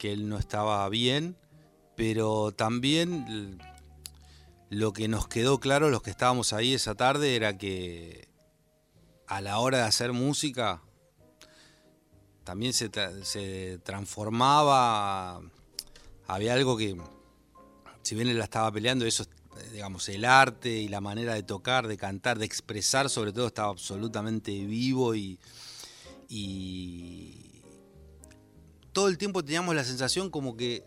que 0.00 0.12
él 0.14 0.30
no 0.30 0.38
estaba 0.38 0.88
bien, 0.88 1.36
pero 1.94 2.52
también 2.52 3.60
lo 4.70 4.94
que 4.94 5.08
nos 5.08 5.28
quedó 5.28 5.60
claro 5.60 5.90
los 5.90 6.02
que 6.02 6.08
estábamos 6.08 6.54
ahí 6.54 6.72
esa 6.72 6.94
tarde 6.94 7.36
era 7.36 7.58
que 7.58 8.26
a 9.26 9.42
la 9.42 9.58
hora 9.58 9.76
de 9.76 9.84
hacer 9.84 10.14
música 10.14 10.82
también 12.44 12.72
se, 12.72 12.90
se 13.24 13.78
transformaba, 13.84 15.42
había 16.26 16.54
algo 16.54 16.78
que, 16.78 16.96
si 18.00 18.14
bien 18.14 18.28
él 18.28 18.38
la 18.38 18.44
estaba 18.44 18.72
peleando, 18.72 19.04
eso, 19.04 19.26
digamos, 19.70 20.08
el 20.08 20.24
arte 20.24 20.70
y 20.70 20.88
la 20.88 21.02
manera 21.02 21.34
de 21.34 21.42
tocar, 21.42 21.86
de 21.86 21.98
cantar, 21.98 22.38
de 22.38 22.46
expresar, 22.46 23.10
sobre 23.10 23.34
todo, 23.34 23.48
estaba 23.48 23.68
absolutamente 23.68 24.50
vivo 24.64 25.14
y 25.14 25.38
todo 29.00 29.08
el 29.08 29.16
tiempo 29.16 29.42
teníamos 29.42 29.74
la 29.74 29.82
sensación 29.82 30.28
como 30.28 30.58
que 30.58 30.84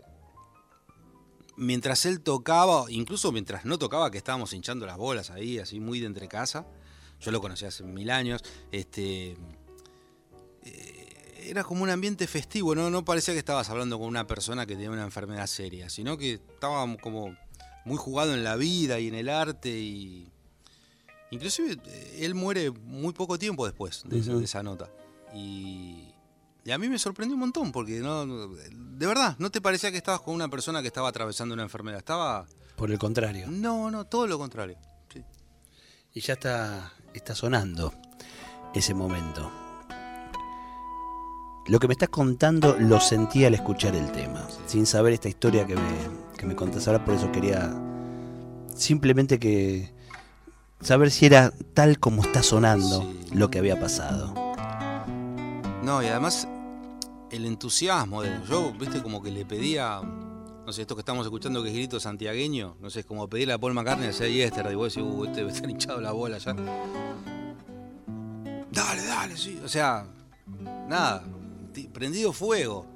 mientras 1.56 2.06
él 2.06 2.20
tocaba, 2.20 2.84
incluso 2.88 3.32
mientras 3.32 3.64
no 3.64 3.76
tocaba, 3.76 4.12
que 4.12 4.18
estábamos 4.18 4.52
hinchando 4.52 4.86
las 4.86 4.96
bolas 4.96 5.30
ahí, 5.30 5.58
así 5.58 5.80
muy 5.80 5.98
de 5.98 6.06
entre 6.06 6.28
casa, 6.28 6.64
yo 7.20 7.32
lo 7.32 7.40
conocí 7.40 7.64
hace 7.64 7.82
mil 7.82 8.10
años, 8.10 8.40
este 8.70 9.36
eh, 10.62 11.42
era 11.48 11.64
como 11.64 11.82
un 11.82 11.90
ambiente 11.90 12.28
festivo, 12.28 12.76
¿no? 12.76 12.88
no 12.88 13.04
parecía 13.04 13.34
que 13.34 13.40
estabas 13.40 13.68
hablando 13.68 13.98
con 13.98 14.06
una 14.06 14.28
persona 14.28 14.64
que 14.64 14.74
tenía 14.74 14.92
una 14.92 15.02
enfermedad 15.02 15.48
seria, 15.48 15.90
sino 15.90 16.16
que 16.16 16.34
estaba 16.34 16.96
como 16.98 17.36
muy 17.84 17.96
jugado 17.96 18.32
en 18.32 18.44
la 18.44 18.54
vida 18.54 19.00
y 19.00 19.08
en 19.08 19.16
el 19.16 19.28
arte 19.28 19.70
y 19.70 20.30
inclusive 21.32 21.78
eh, 21.84 22.18
él 22.20 22.36
muere 22.36 22.70
muy 22.70 23.12
poco 23.12 23.40
tiempo 23.40 23.66
después 23.66 24.04
de, 24.06 24.20
esa, 24.20 24.34
de 24.34 24.44
esa 24.44 24.62
nota 24.62 24.88
y, 25.34 26.13
y 26.64 26.70
a 26.70 26.78
mí 26.78 26.88
me 26.88 26.98
sorprendió 26.98 27.34
un 27.34 27.40
montón 27.40 27.72
porque 27.72 28.00
no 28.00 28.24
de 28.26 29.06
verdad 29.06 29.36
no 29.38 29.50
te 29.50 29.60
parecía 29.60 29.90
que 29.90 29.98
estabas 29.98 30.20
con 30.22 30.34
una 30.34 30.48
persona 30.48 30.80
que 30.80 30.88
estaba 30.88 31.08
atravesando 31.08 31.52
una 31.54 31.62
enfermedad 31.64 31.98
estaba 31.98 32.46
Por 32.76 32.90
el 32.90 32.98
contrario. 32.98 33.46
no 33.50 33.90
no 33.90 34.04
todo 34.04 34.26
lo 34.26 34.38
contrario 34.38 34.76
sí. 35.12 35.22
Y 36.14 36.20
ya 36.20 36.34
está, 36.34 36.92
está 37.12 37.34
sonando 37.34 37.92
ese 38.74 38.94
momento. 38.94 39.50
Lo 41.66 41.78
que 41.80 41.88
me 41.88 41.92
estás 41.94 42.10
contando 42.10 42.76
lo 42.78 43.00
sentí 43.00 43.44
al 43.44 43.54
escuchar 43.54 43.94
el 43.96 44.12
tema, 44.12 44.46
sin 44.66 44.84
saber 44.84 45.14
esta 45.14 45.28
historia 45.28 45.66
que 45.66 45.74
me, 45.76 45.82
que 46.36 46.44
me 46.46 46.54
contás 46.54 46.86
ahora, 46.86 47.04
por 47.04 47.14
eso 47.14 47.32
quería 47.32 47.72
simplemente 48.74 49.38
que 49.38 49.90
saber 50.82 51.10
si 51.10 51.24
era 51.26 51.52
tal 51.72 51.98
como 51.98 52.22
está 52.22 52.42
sonando 52.42 53.00
Sí. 53.02 53.34
lo 53.34 53.50
que 53.50 53.58
había 53.58 53.80
pasado. 53.80 54.34
No, 55.82 56.02
y 56.02 56.06
además 56.06 56.46
el 57.30 57.44
entusiasmo 57.46 58.22
de 58.22 58.30
yo, 58.48 58.72
viste, 58.72 59.02
como 59.02 59.22
que 59.22 59.30
le 59.30 59.44
pedía, 59.44 60.00
no 60.02 60.72
sé, 60.72 60.82
esto 60.82 60.94
que 60.94 61.00
estamos 61.00 61.26
escuchando 61.26 61.62
que 61.62 61.70
es 61.70 61.74
grito 61.74 61.98
santiagueño, 62.00 62.76
no 62.80 62.90
sé, 62.90 63.00
es 63.00 63.06
como 63.06 63.28
pedirle 63.28 63.54
a 63.54 63.58
Paul 63.58 63.74
McCartney 63.74 64.06
a 64.06 64.10
hacer 64.10 64.30
Yesterday, 64.30 64.72
y 64.72 64.76
vos 64.76 64.94
decís, 64.94 65.08
uh, 65.10 65.24
este 65.24 65.40
a 65.42 65.48
estar 65.48 65.70
hinchado 65.70 66.00
la 66.00 66.12
bola 66.12 66.38
ya. 66.38 66.54
dale, 68.70 69.04
dale, 69.04 69.36
sí. 69.36 69.60
O 69.64 69.68
sea, 69.68 70.06
nada, 70.88 71.24
prendido 71.92 72.32
fuego. 72.32 72.86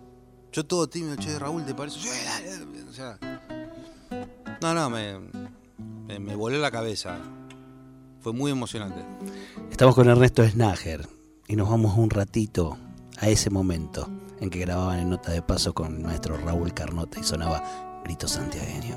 Yo 0.53 0.65
todo 0.65 0.89
tímido, 0.89 1.17
che, 1.17 1.39
Raúl, 1.39 1.65
¿te 1.65 1.75
parece? 1.75 2.01
Sí, 2.01 2.09
dale, 2.25 2.83
O 2.89 2.93
sea, 2.93 3.19
no, 4.63 4.75
no, 4.75 4.91
me, 4.91 5.19
me, 6.07 6.19
me 6.19 6.35
voló 6.35 6.59
la 6.59 6.71
cabeza. 6.71 7.19
Fue 8.21 8.33
muy 8.33 8.51
emocionante. 8.51 9.05
Estamos 9.71 9.95
con 9.95 10.09
Ernesto 10.09 10.45
Snager 10.49 11.07
y 11.47 11.55
nos 11.55 11.69
vamos 11.69 11.97
un 11.97 12.11
ratito 12.11 12.77
a 13.21 13.29
ese 13.29 13.51
momento 13.51 14.09
en 14.41 14.51
que 14.51 14.61
grababan 14.61 15.01
en 15.01 15.11
nota 15.11 15.33
de 15.33 15.43
paso 15.43 15.75
con 15.75 15.97
el 15.97 16.03
maestro 16.03 16.37
Raúl 16.37 16.73
Carnota 16.73 17.19
y 17.19 17.25
sonaba 17.25 17.63
Grito 18.05 18.29
Santiagueño. 18.29 18.97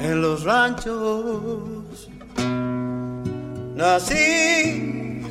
En 0.00 0.22
los 0.22 0.44
ranchos 0.44 2.08
nací, 3.74 5.22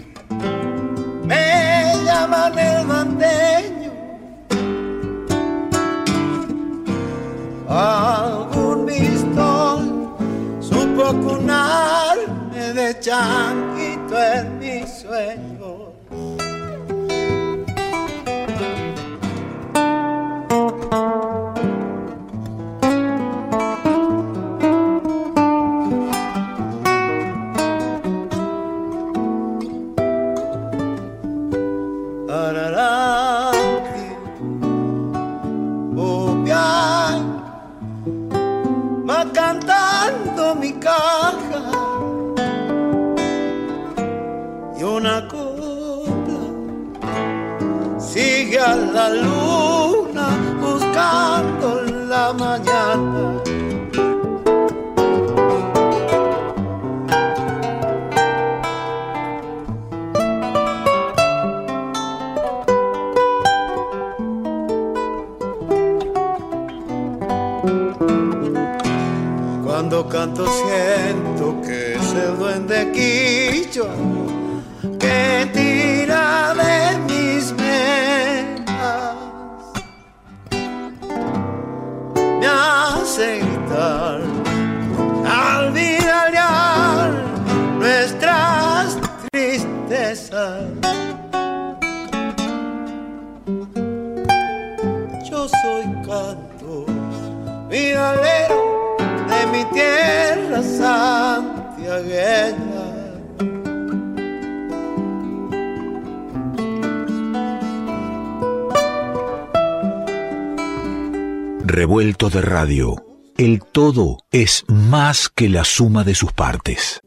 Revuelto 111.80 112.32
de 112.32 112.42
radio. 112.42 112.96
El 113.38 113.62
todo 113.62 114.18
es 114.32 114.66
más 114.68 115.30
que 115.30 115.48
la 115.48 115.64
suma 115.64 116.04
de 116.04 116.16
sus 116.16 116.34
partes. 116.34 117.02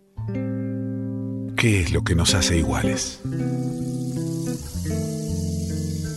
¿Qué 1.57 1.81
es 1.81 1.93
lo 1.93 2.05
que 2.05 2.15
nos 2.15 2.35
hace 2.35 2.59
iguales? 2.59 3.21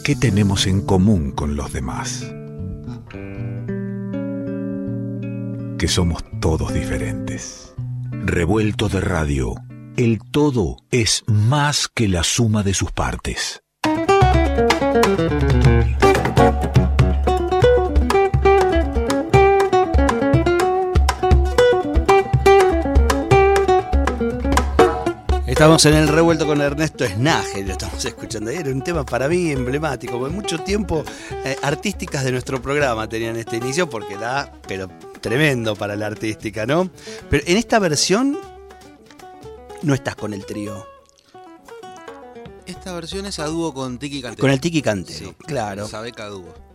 ¿Qué 0.04 0.16
tenemos 0.16 0.68
en 0.68 0.82
común 0.82 1.32
con 1.32 1.56
los 1.56 1.74
demás? 1.74 2.32
Que 5.80 5.88
somos 5.88 6.24
todos 6.39 6.76
diferentes. 6.76 7.74
Revuelto 8.12 8.88
de 8.88 9.02
radio. 9.02 9.56
El 9.98 10.20
todo 10.20 10.78
es 10.92 11.24
más 11.26 11.88
que 11.88 12.08
la 12.08 12.24
suma 12.24 12.62
de 12.62 12.76
sus 12.76 12.92
partes. 12.92 13.63
Estamos 25.63 25.86
en 25.86 25.93
el 25.93 26.10
revuelto 26.10 26.45
con 26.45 26.60
Ernesto 26.60 27.08
Snage, 27.08 27.63
lo 27.63 27.71
estamos 27.71 28.04
escuchando. 28.04 28.52
Era 28.52 28.69
un 28.69 28.82
tema 28.82 29.06
para 29.06 29.30
mí 29.30 29.49
emblemático, 29.49 30.19
porque 30.19 30.36
mucho 30.36 30.60
tiempo 30.60 31.06
eh, 31.45 31.56
artísticas 31.62 32.26
de 32.26 32.34
nuestro 32.34 32.62
programa 32.62 33.08
tenían 33.08 33.38
este 33.38 33.56
inicio 33.56 33.89
porque 33.89 34.17
da, 34.17 34.52
pero 34.67 34.89
tremendo 35.21 35.73
para 35.78 35.95
la 35.95 36.08
artística, 36.08 36.65
¿no? 36.65 36.89
Pero 37.30 37.43
en 37.47 37.56
esta 37.56 37.80
versión 37.80 38.38
no 39.84 39.93
estás 39.93 40.17
con 40.17 40.34
el 40.34 40.45
trío. 40.45 40.86
Esta 42.65 42.91
versión 42.91 43.26
es 43.26 43.39
a 43.39 43.45
dúo 43.45 43.73
con 43.73 43.99
Tiki 43.99 44.21
Cantero. 44.21 44.41
Con 44.41 44.52
el 44.52 44.60
Tiki 44.60 44.82
Cantero, 44.82 45.30
sí, 45.30 45.34
claro. 45.47 45.88
Sabeca 45.88 46.26
dúo. 46.26 46.72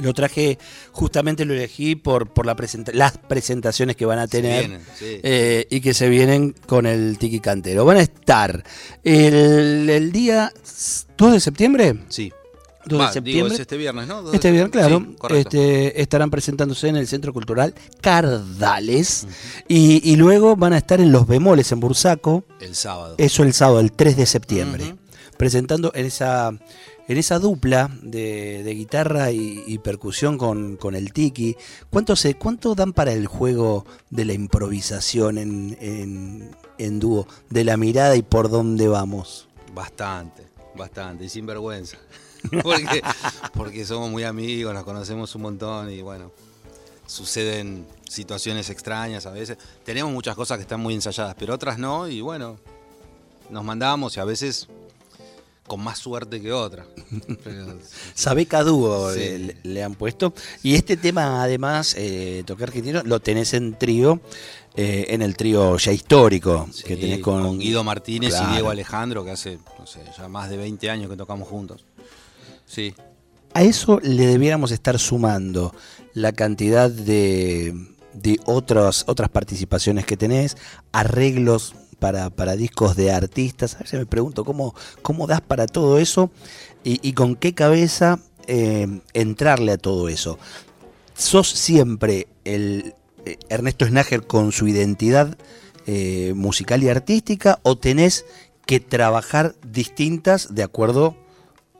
Lo 0.00 0.14
traje, 0.14 0.58
justamente 0.92 1.44
lo 1.44 1.54
elegí 1.54 1.96
por, 1.96 2.28
por 2.28 2.46
la 2.46 2.56
las 2.92 3.18
presentaciones 3.18 3.96
que 3.96 4.06
van 4.06 4.18
a 4.18 4.26
tener 4.26 4.80
eh, 5.00 5.66
y 5.70 5.80
que 5.80 5.94
se 5.94 6.08
vienen 6.08 6.54
con 6.66 6.86
el 6.86 7.18
Tiki 7.18 7.40
Cantero. 7.40 7.84
Van 7.84 7.98
a 7.98 8.02
estar 8.02 8.64
el, 9.04 10.10
día 10.12 10.52
2 11.16 11.32
de 11.32 11.40
septiembre. 11.40 11.98
Sí. 12.08 12.32
2 12.86 13.06
de 13.06 13.12
septiembre. 13.12 13.56
este 13.56 13.76
viernes, 13.76 14.06
¿no? 14.06 14.32
Este 14.32 14.50
viernes, 14.50 14.72
claro. 14.72 15.04
este, 15.30 16.00
estarán 16.00 16.30
presentándose 16.30 16.88
en 16.88 16.96
el 16.96 17.06
Centro 17.06 17.32
Cultural 17.32 17.74
Cardales. 18.00 19.26
y, 19.68 20.16
luego 20.16 20.56
van 20.56 20.72
a 20.72 20.78
estar 20.78 21.00
en 21.00 21.12
Los 21.12 21.26
Bemoles, 21.26 21.70
en 21.72 21.80
Bursaco. 21.80 22.44
El 22.60 22.74
sábado. 22.74 23.14
Eso 23.18 23.42
el 23.42 23.52
sábado, 23.52 23.80
el 23.80 23.92
3 23.92 24.16
de 24.16 24.26
septiembre. 24.26 24.96
Presentando 25.36 25.92
en 25.94 26.06
esa 26.06 26.52
en 27.08 27.16
esa 27.16 27.38
dupla 27.38 27.90
de, 28.02 28.62
guitarra 28.76 29.32
y, 29.32 29.78
percusión 29.78 30.36
con, 30.36 30.94
el 30.94 31.12
tiki, 31.12 31.56
¿cuánto, 31.90 32.14
se, 32.14 32.34
¿cuánto 32.34 32.74
dan 32.74 32.92
para 32.92 33.12
el 33.12 33.26
juego 33.26 33.86
de 34.10 34.26
la 34.26 34.34
improvisación 34.34 35.38
en, 35.38 37.00
dúo? 37.00 37.26
De 37.48 37.64
la 37.64 37.78
mirada 37.78 38.14
y 38.14 38.22
por 38.22 38.50
dónde 38.50 38.88
vamos. 38.88 39.48
Bastante, 39.74 40.46
bastante, 40.76 41.24
y 41.24 41.28
sin 41.30 41.46
vergüenza. 41.46 41.96
porque, 42.62 43.02
porque 43.54 43.86
somos 43.86 44.10
muy 44.10 44.24
amigos, 44.24 44.74
nos 44.74 44.84
conocemos 44.84 45.34
un 45.34 45.42
montón 45.42 45.90
y 45.90 46.02
bueno, 46.02 46.30
suceden 47.06 47.86
situaciones 48.06 48.68
extrañas 48.68 49.24
a 49.24 49.30
veces. 49.30 49.56
Tenemos 49.82 50.12
muchas 50.12 50.36
cosas 50.36 50.58
que 50.58 50.62
están 50.62 50.80
muy 50.80 50.92
ensayadas, 50.92 51.34
pero 51.38 51.54
otras 51.54 51.78
no, 51.78 52.06
y 52.06 52.20
bueno, 52.20 52.58
nos 53.48 53.64
mandamos 53.64 54.14
y 54.18 54.20
a 54.20 54.24
veces 54.24 54.68
con 55.68 55.80
más 55.80 55.98
suerte 55.98 56.40
que 56.40 56.52
otra. 56.52 56.86
Sabeca 58.14 58.64
Dúo 58.64 59.12
le, 59.12 59.82
han 59.84 59.94
puesto. 59.94 60.34
Y 60.64 60.74
este 60.74 60.96
tema, 60.96 61.42
además, 61.42 61.94
eh, 61.96 62.42
Toque 62.44 62.64
Argentino, 62.64 63.02
lo 63.04 63.20
tenés 63.20 63.54
en 63.54 63.78
trío, 63.78 64.20
eh, 64.74 65.06
en 65.10 65.22
el 65.22 65.36
trío 65.36 65.76
ya 65.76 65.92
histórico 65.92 66.68
que 66.84 66.96
tenés 66.96 67.20
con, 67.20 67.58
Guido 67.58 67.84
Martínez 67.84 68.34
y 68.42 68.52
Diego 68.52 68.70
Alejandro, 68.70 69.24
que 69.24 69.30
hace, 69.30 69.58
no 69.78 69.86
sé, 69.86 70.00
ya 70.16 70.26
más 70.28 70.50
de 70.50 70.56
20 70.56 70.90
años 70.90 71.08
que 71.08 71.16
tocamos 71.16 71.46
juntos. 71.46 71.84
Sí. 72.66 72.94
A 73.54 73.62
eso 73.62 74.00
le 74.02 74.26
debiéramos 74.26 74.72
estar 74.72 74.98
sumando 74.98 75.74
la 76.14 76.32
cantidad 76.32 76.90
de, 76.90 77.74
de 78.12 78.40
otras, 78.44 79.04
otras 79.06 79.28
participaciones 79.30 80.04
que 80.04 80.16
tenés, 80.16 80.56
arreglos 80.92 81.74
para, 81.98 82.30
para 82.30 82.56
discos 82.56 82.96
de 82.96 83.12
artistas. 83.12 83.76
A 83.76 83.80
veces 83.80 83.98
me 83.98 84.06
pregunto 84.06 84.44
cómo, 84.44 84.74
cómo 85.02 85.26
das 85.26 85.40
para 85.40 85.66
todo 85.66 85.98
eso 85.98 86.30
y, 86.84 87.12
con 87.12 87.36
qué 87.36 87.54
cabeza 87.54 88.18
eh, 88.46 89.00
entrarle 89.12 89.72
a 89.72 89.78
todo 89.78 90.08
eso. 90.08 90.38
¿Sos 91.14 91.48
siempre 91.48 92.28
el 92.44 92.94
eh, 93.24 93.36
Ernesto 93.48 93.84
Snager 93.86 94.26
con 94.26 94.52
su 94.52 94.68
identidad 94.68 95.36
eh, 95.86 96.32
musical 96.36 96.82
y 96.82 96.88
artística 96.88 97.58
o 97.62 97.76
tenés 97.76 98.24
que 98.66 98.80
trabajar 98.80 99.54
distintas 99.66 100.54
de 100.54 100.62
acuerdo 100.62 101.16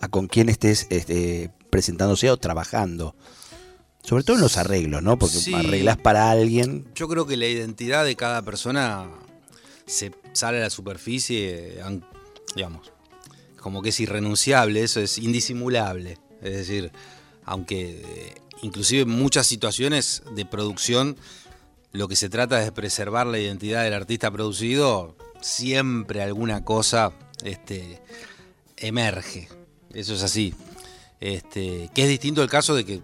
a 0.00 0.08
con 0.08 0.26
quién 0.28 0.48
estés 0.48 0.86
este, 0.90 1.50
presentándose 1.70 2.30
o 2.30 2.36
trabajando. 2.36 3.14
Sobre 4.02 4.24
todo 4.24 4.36
en 4.36 4.42
los 4.42 4.56
arreglos, 4.56 5.02
¿no? 5.02 5.18
Porque 5.18 5.36
Sí. 5.36 5.52
arreglas 5.52 5.98
para 5.98 6.30
alguien. 6.30 6.86
Yo 6.94 7.08
creo 7.08 7.26
que 7.26 7.36
la 7.36 7.46
identidad 7.46 8.04
de 8.04 8.16
cada 8.16 8.42
persona 8.42 9.06
se 9.88 10.12
sale 10.32 10.58
a 10.58 10.62
la 10.62 10.70
superficie, 10.70 11.80
digamos, 12.54 12.92
como 13.56 13.82
que 13.82 13.88
es 13.88 13.98
irrenunciable, 14.00 14.82
eso 14.82 15.00
es 15.00 15.18
indisimulable. 15.18 16.18
Es 16.42 16.52
decir, 16.52 16.92
aunque 17.44 18.02
eh, 18.04 18.34
inclusive 18.62 19.02
en 19.02 19.10
muchas 19.10 19.46
situaciones 19.46 20.22
de 20.34 20.44
producción 20.44 21.16
lo 21.92 22.06
que 22.06 22.16
se 22.16 22.28
trata 22.28 22.58
es 22.60 22.66
de 22.66 22.72
preservar 22.72 23.26
la 23.26 23.38
identidad 23.38 23.82
del 23.82 23.94
artista 23.94 24.30
producido, 24.30 25.16
siempre 25.40 26.22
alguna 26.22 26.64
cosa 26.64 27.12
este, 27.42 28.00
emerge. 28.76 29.48
Eso 29.94 30.14
es 30.14 30.22
así. 30.22 30.54
Este, 31.20 31.90
que 31.94 32.02
es 32.02 32.08
distinto 32.08 32.42
el 32.42 32.50
caso 32.50 32.74
de 32.74 32.84
que 32.84 33.00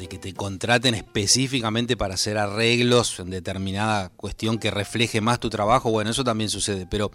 de 0.00 0.08
que 0.08 0.18
te 0.18 0.32
contraten 0.32 0.94
específicamente 0.94 1.94
para 1.94 2.14
hacer 2.14 2.38
arreglos 2.38 3.20
en 3.20 3.28
determinada 3.28 4.08
cuestión 4.08 4.58
que 4.58 4.70
refleje 4.70 5.20
más 5.20 5.38
tu 5.38 5.50
trabajo, 5.50 5.90
bueno, 5.90 6.10
eso 6.10 6.24
también 6.24 6.48
sucede, 6.48 6.86
pero 6.90 7.10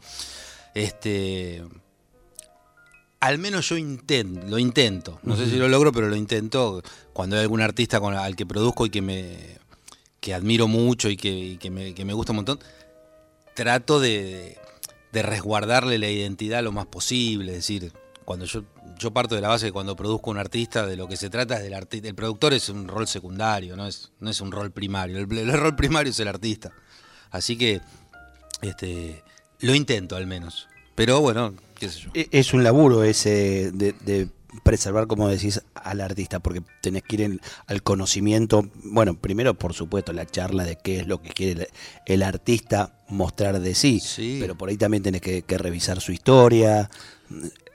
este 0.75 1.63
al 3.19 3.39
menos 3.39 3.67
yo 3.69 3.77
intento, 3.77 4.45
lo 4.47 4.59
intento, 4.59 5.19
no 5.23 5.35
sé 5.35 5.49
si 5.49 5.57
lo 5.57 5.67
logro, 5.67 5.91
pero 5.91 6.07
lo 6.09 6.15
intento 6.15 6.83
cuando 7.11 7.35
hay 7.35 7.41
algún 7.41 7.61
artista 7.61 7.99
con, 7.99 8.13
al 8.13 8.35
que 8.35 8.45
produzco 8.45 8.85
y 8.85 8.91
que 8.91 9.01
me 9.01 9.57
que 10.19 10.35
admiro 10.35 10.67
mucho 10.67 11.09
y 11.09 11.17
que, 11.17 11.29
y 11.29 11.57
que 11.57 11.71
me, 11.71 11.95
que 11.95 12.05
me 12.05 12.13
gusta 12.13 12.33
un 12.33 12.37
montón, 12.37 12.59
trato 13.55 13.99
de, 13.99 14.59
de 15.11 15.23
resguardarle 15.23 15.97
la 15.97 16.09
identidad 16.09 16.63
lo 16.63 16.71
más 16.71 16.85
posible, 16.85 17.53
es 17.53 17.57
decir, 17.57 17.93
cuando 18.25 18.45
yo, 18.45 18.63
yo 18.97 19.11
parto 19.13 19.35
de 19.35 19.41
la 19.41 19.47
base 19.49 19.67
de 19.67 19.71
cuando 19.71 19.95
produzco 19.95 20.31
un 20.31 20.37
artista, 20.37 20.85
de 20.85 20.97
lo 20.97 21.07
que 21.07 21.15
se 21.15 21.29
trata 21.29 21.57
es 21.57 21.63
del 21.63 21.73
artista. 21.75 22.07
El 22.07 22.15
productor 22.15 22.53
es 22.53 22.67
un 22.69 22.87
rol 22.87 23.07
secundario, 23.07 23.75
no 23.75 23.85
es, 23.87 24.11
no 24.19 24.29
es 24.29 24.41
un 24.41 24.51
rol 24.51 24.71
primario. 24.71 25.17
El, 25.19 25.31
el 25.37 25.53
rol 25.53 25.75
primario 25.75 26.09
es 26.11 26.19
el 26.19 26.27
artista. 26.27 26.71
Así 27.31 27.57
que 27.57 27.81
este, 28.61 29.23
lo 29.59 29.75
intento 29.75 30.15
al 30.15 30.27
menos. 30.27 30.67
Pero 30.95 31.21
bueno, 31.21 31.53
qué 31.77 31.89
sé 31.89 31.99
yo. 31.99 32.09
E- 32.13 32.29
Es 32.31 32.53
un 32.53 32.63
laburo 32.63 33.03
ese 33.03 33.71
de, 33.73 33.93
de 34.05 34.29
preservar, 34.63 35.07
como 35.07 35.27
decís, 35.27 35.61
al 35.75 35.99
artista, 35.99 36.39
porque 36.39 36.61
tenés 36.81 37.03
que 37.03 37.15
ir 37.17 37.21
en- 37.23 37.41
al 37.67 37.83
conocimiento. 37.83 38.65
Bueno, 38.85 39.19
primero, 39.19 39.53
por 39.53 39.73
supuesto, 39.73 40.13
la 40.13 40.25
charla 40.25 40.63
de 40.63 40.77
qué 40.77 41.01
es 41.01 41.07
lo 41.07 41.21
que 41.21 41.29
quiere 41.29 41.63
el, 41.63 41.67
el 42.05 42.23
artista 42.23 42.97
mostrar 43.09 43.59
de 43.59 43.75
sí, 43.75 43.99
Sí. 43.99 44.37
pero 44.39 44.57
por 44.57 44.69
ahí 44.69 44.77
también 44.77 45.03
tenés 45.03 45.21
que, 45.21 45.41
que 45.41 45.57
revisar 45.57 45.99
su 45.99 46.11
historia. 46.13 46.89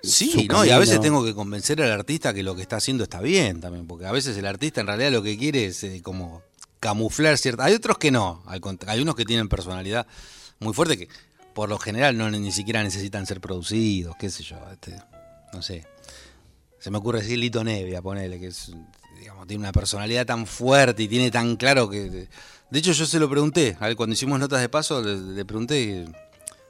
Sí, 0.03 0.49
no, 0.51 0.65
y 0.65 0.71
a 0.71 0.79
veces 0.79 1.01
tengo 1.01 1.25
que 1.25 1.35
convencer 1.35 1.83
al 1.83 1.93
artista 1.93 2.33
que 2.33 2.43
lo 2.43 2.55
que 2.57 2.63
está 2.63 2.77
haciendo 2.77 3.05
está 3.05 3.21
bien 3.21 3.61
también, 3.61 3.87
porque 3.87 4.07
a 4.07 4.13
veces 4.13 4.37
el 4.37 4.47
artista 4.47 4.81
en 4.81 4.87
realidad 4.87 5.13
lo 5.13 5.23
que 5.23 5.37
quiere 5.37 5.67
es 5.67 5.85
eh, 5.85 6.01
como 6.03 6.43
camuflar 6.81 7.37
cierta. 7.37 7.65
Hay 7.65 7.75
otros 7.75 7.99
que 7.99 8.11
no, 8.11 8.43
hay 8.47 9.01
unos 9.01 9.15
que 9.15 9.25
tienen 9.25 9.49
personalidad 9.49 10.07
muy 10.59 10.73
fuerte 10.73 10.97
que 10.97 11.09
por 11.55 11.69
lo 11.69 11.79
general 11.79 12.17
no 12.17 12.31
ni 12.31 12.53
siquiera 12.53 12.83
necesitan 12.83 13.27
ser 13.27 13.41
producidos, 13.41 14.17
qué 14.17 14.31
sé 14.31 14.43
yo, 14.43 14.57
este, 14.73 14.97
no 15.53 15.63
sé. 15.63 15.87
Se 16.79 16.91
me 16.91 16.99
ocurre 16.99 17.21
decir 17.21 17.39
Lito 17.39 17.63
Nevia, 17.63 18.01
ponele, 18.01 18.41
que 18.41 18.47
es, 18.47 18.73
digamos, 19.19 19.47
tiene 19.47 19.61
una 19.61 19.73
personalidad 19.73 20.25
tan 20.25 20.47
fuerte 20.47 21.03
y 21.03 21.09
tiene 21.09 21.31
tan 21.31 21.57
claro 21.57 21.91
que. 21.91 22.29
De 22.71 22.79
hecho, 22.79 22.93
yo 22.93 23.05
se 23.05 23.19
lo 23.19 23.29
pregunté, 23.29 23.77
a 23.81 23.89
él 23.89 23.97
cuando 23.97 24.15
hicimos 24.15 24.39
notas 24.39 24.61
de 24.61 24.69
paso, 24.69 25.03
le, 25.03 25.17
le 25.17 25.45
pregunté, 25.45 26.07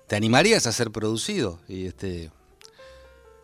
¿te 0.08 0.16
animarías 0.16 0.66
a 0.66 0.72
ser 0.72 0.90
producido? 0.90 1.60
Y 1.68 1.86
este. 1.86 2.30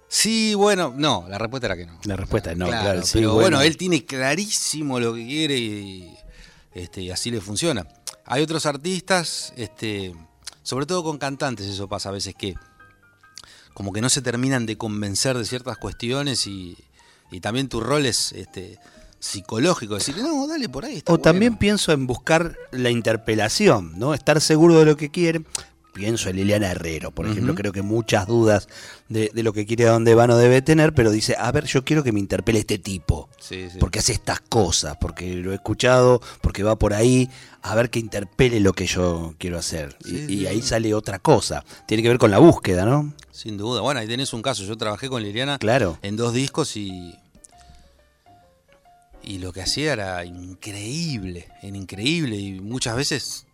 Sí, 0.08 0.54
bueno, 0.54 0.94
no, 0.96 1.26
la 1.28 1.38
respuesta 1.38 1.66
era 1.66 1.76
que 1.76 1.86
no. 1.86 1.98
La 2.04 2.16
respuesta 2.16 2.52
es 2.52 2.56
no, 2.56 2.66
claro. 2.66 3.02
sí, 3.02 3.18
pero 3.18 3.34
bueno. 3.34 3.60
él 3.60 3.76
tiene 3.76 4.04
clarísimo 4.04 5.00
lo 5.00 5.14
que 5.14 5.26
quiere 5.26 5.58
y, 5.58 6.14
este, 6.74 7.02
y 7.02 7.10
así 7.10 7.30
le 7.30 7.40
funciona. 7.40 7.86
Hay 8.24 8.42
otros 8.42 8.66
artistas, 8.66 9.52
este, 9.56 10.14
sobre 10.62 10.86
todo 10.86 11.02
con 11.02 11.18
cantantes, 11.18 11.66
eso 11.66 11.88
pasa 11.88 12.10
a 12.10 12.12
veces 12.12 12.34
que 12.34 12.54
como 13.74 13.92
que 13.92 14.00
no 14.00 14.08
se 14.08 14.22
terminan 14.22 14.64
de 14.64 14.78
convencer 14.78 15.36
de 15.36 15.44
ciertas 15.44 15.76
cuestiones 15.76 16.46
y, 16.46 16.76
y 17.30 17.40
también 17.40 17.68
tu 17.68 17.80
rol 17.80 18.06
es 18.06 18.32
este, 18.32 18.78
psicológico, 19.18 19.94
decir, 19.94 20.16
no, 20.16 20.46
dale 20.46 20.68
por 20.68 20.84
ahí. 20.84 20.96
Está 20.96 21.12
O 21.12 21.18
también 21.18 21.52
bueno". 21.52 21.58
pienso 21.60 21.92
en 21.92 22.06
buscar 22.06 22.56
la 22.70 22.90
interpelación, 22.90 23.98
¿no? 23.98 24.14
Estar 24.14 24.40
seguro 24.40 24.78
de 24.78 24.86
lo 24.86 24.96
que 24.96 25.10
quiere. 25.10 25.42
Pienso 25.96 26.28
en 26.28 26.36
Liliana 26.36 26.70
Herrero, 26.72 27.10
por 27.10 27.26
ejemplo, 27.26 27.54
creo 27.54 27.72
que 27.72 27.80
muchas 27.80 28.26
dudas 28.26 28.68
de, 29.08 29.30
de 29.32 29.42
lo 29.42 29.54
que 29.54 29.64
quiere, 29.64 29.88
a 29.88 29.92
dónde 29.92 30.14
va, 30.14 30.26
no 30.26 30.36
debe 30.36 30.60
tener, 30.60 30.92
pero 30.92 31.10
dice, 31.10 31.34
a 31.38 31.50
ver, 31.52 31.64
yo 31.64 31.86
quiero 31.86 32.04
que 32.04 32.12
me 32.12 32.20
interpele 32.20 32.58
este 32.58 32.76
tipo, 32.78 33.30
Sí, 33.40 33.68
sí. 33.72 33.78
porque 33.80 34.00
hace 34.00 34.12
estas 34.12 34.40
cosas, 34.42 34.98
porque 35.00 35.36
lo 35.36 35.52
he 35.52 35.54
escuchado, 35.54 36.20
porque 36.42 36.62
va 36.62 36.76
por 36.76 36.92
ahí, 36.92 37.30
a 37.62 37.74
ver 37.74 37.88
que 37.88 37.98
interpele 37.98 38.60
lo 38.60 38.74
que 38.74 38.84
yo 38.86 39.34
quiero 39.38 39.56
hacer. 39.58 39.96
Y- 40.04 40.08
Sí, 40.10 40.16
y, 40.16 40.26
sí, 40.40 40.46
ahí 40.46 40.60
sale 40.60 40.92
otra 40.92 41.18
cosa. 41.18 41.64
Tiene 41.86 42.02
que 42.02 42.10
ver 42.10 42.18
con 42.18 42.30
la 42.30 42.38
búsqueda, 42.38 42.84
¿no? 42.84 43.14
Sin 43.32 43.56
duda. 43.56 43.80
Bueno, 43.80 43.98
ahí 44.00 44.06
tenés 44.06 44.34
un 44.34 44.42
caso. 44.42 44.64
Yo 44.64 44.76
trabajé 44.76 45.08
con 45.08 45.22
Liliana 45.22 45.58
Claro. 45.58 45.98
en 46.02 46.16
dos 46.16 46.34
discos 46.34 46.76
y. 46.76 47.14
Y 49.22 49.38
lo 49.38 49.52
que 49.52 49.62
hacía 49.62 49.92
era 49.94 50.24
increíble, 50.24 51.48
era 51.62 51.76
increíble. 51.76 52.36
Y 52.36 52.60
muchas 52.60 52.94
veces 52.96 53.45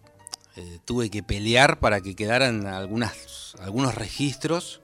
eh, 0.56 0.78
tuve 0.84 1.10
que 1.10 1.22
pelear 1.22 1.80
para 1.80 2.00
que 2.00 2.14
quedaran 2.14 2.66
algunas, 2.66 3.54
algunos 3.60 3.94
registros 3.94 4.80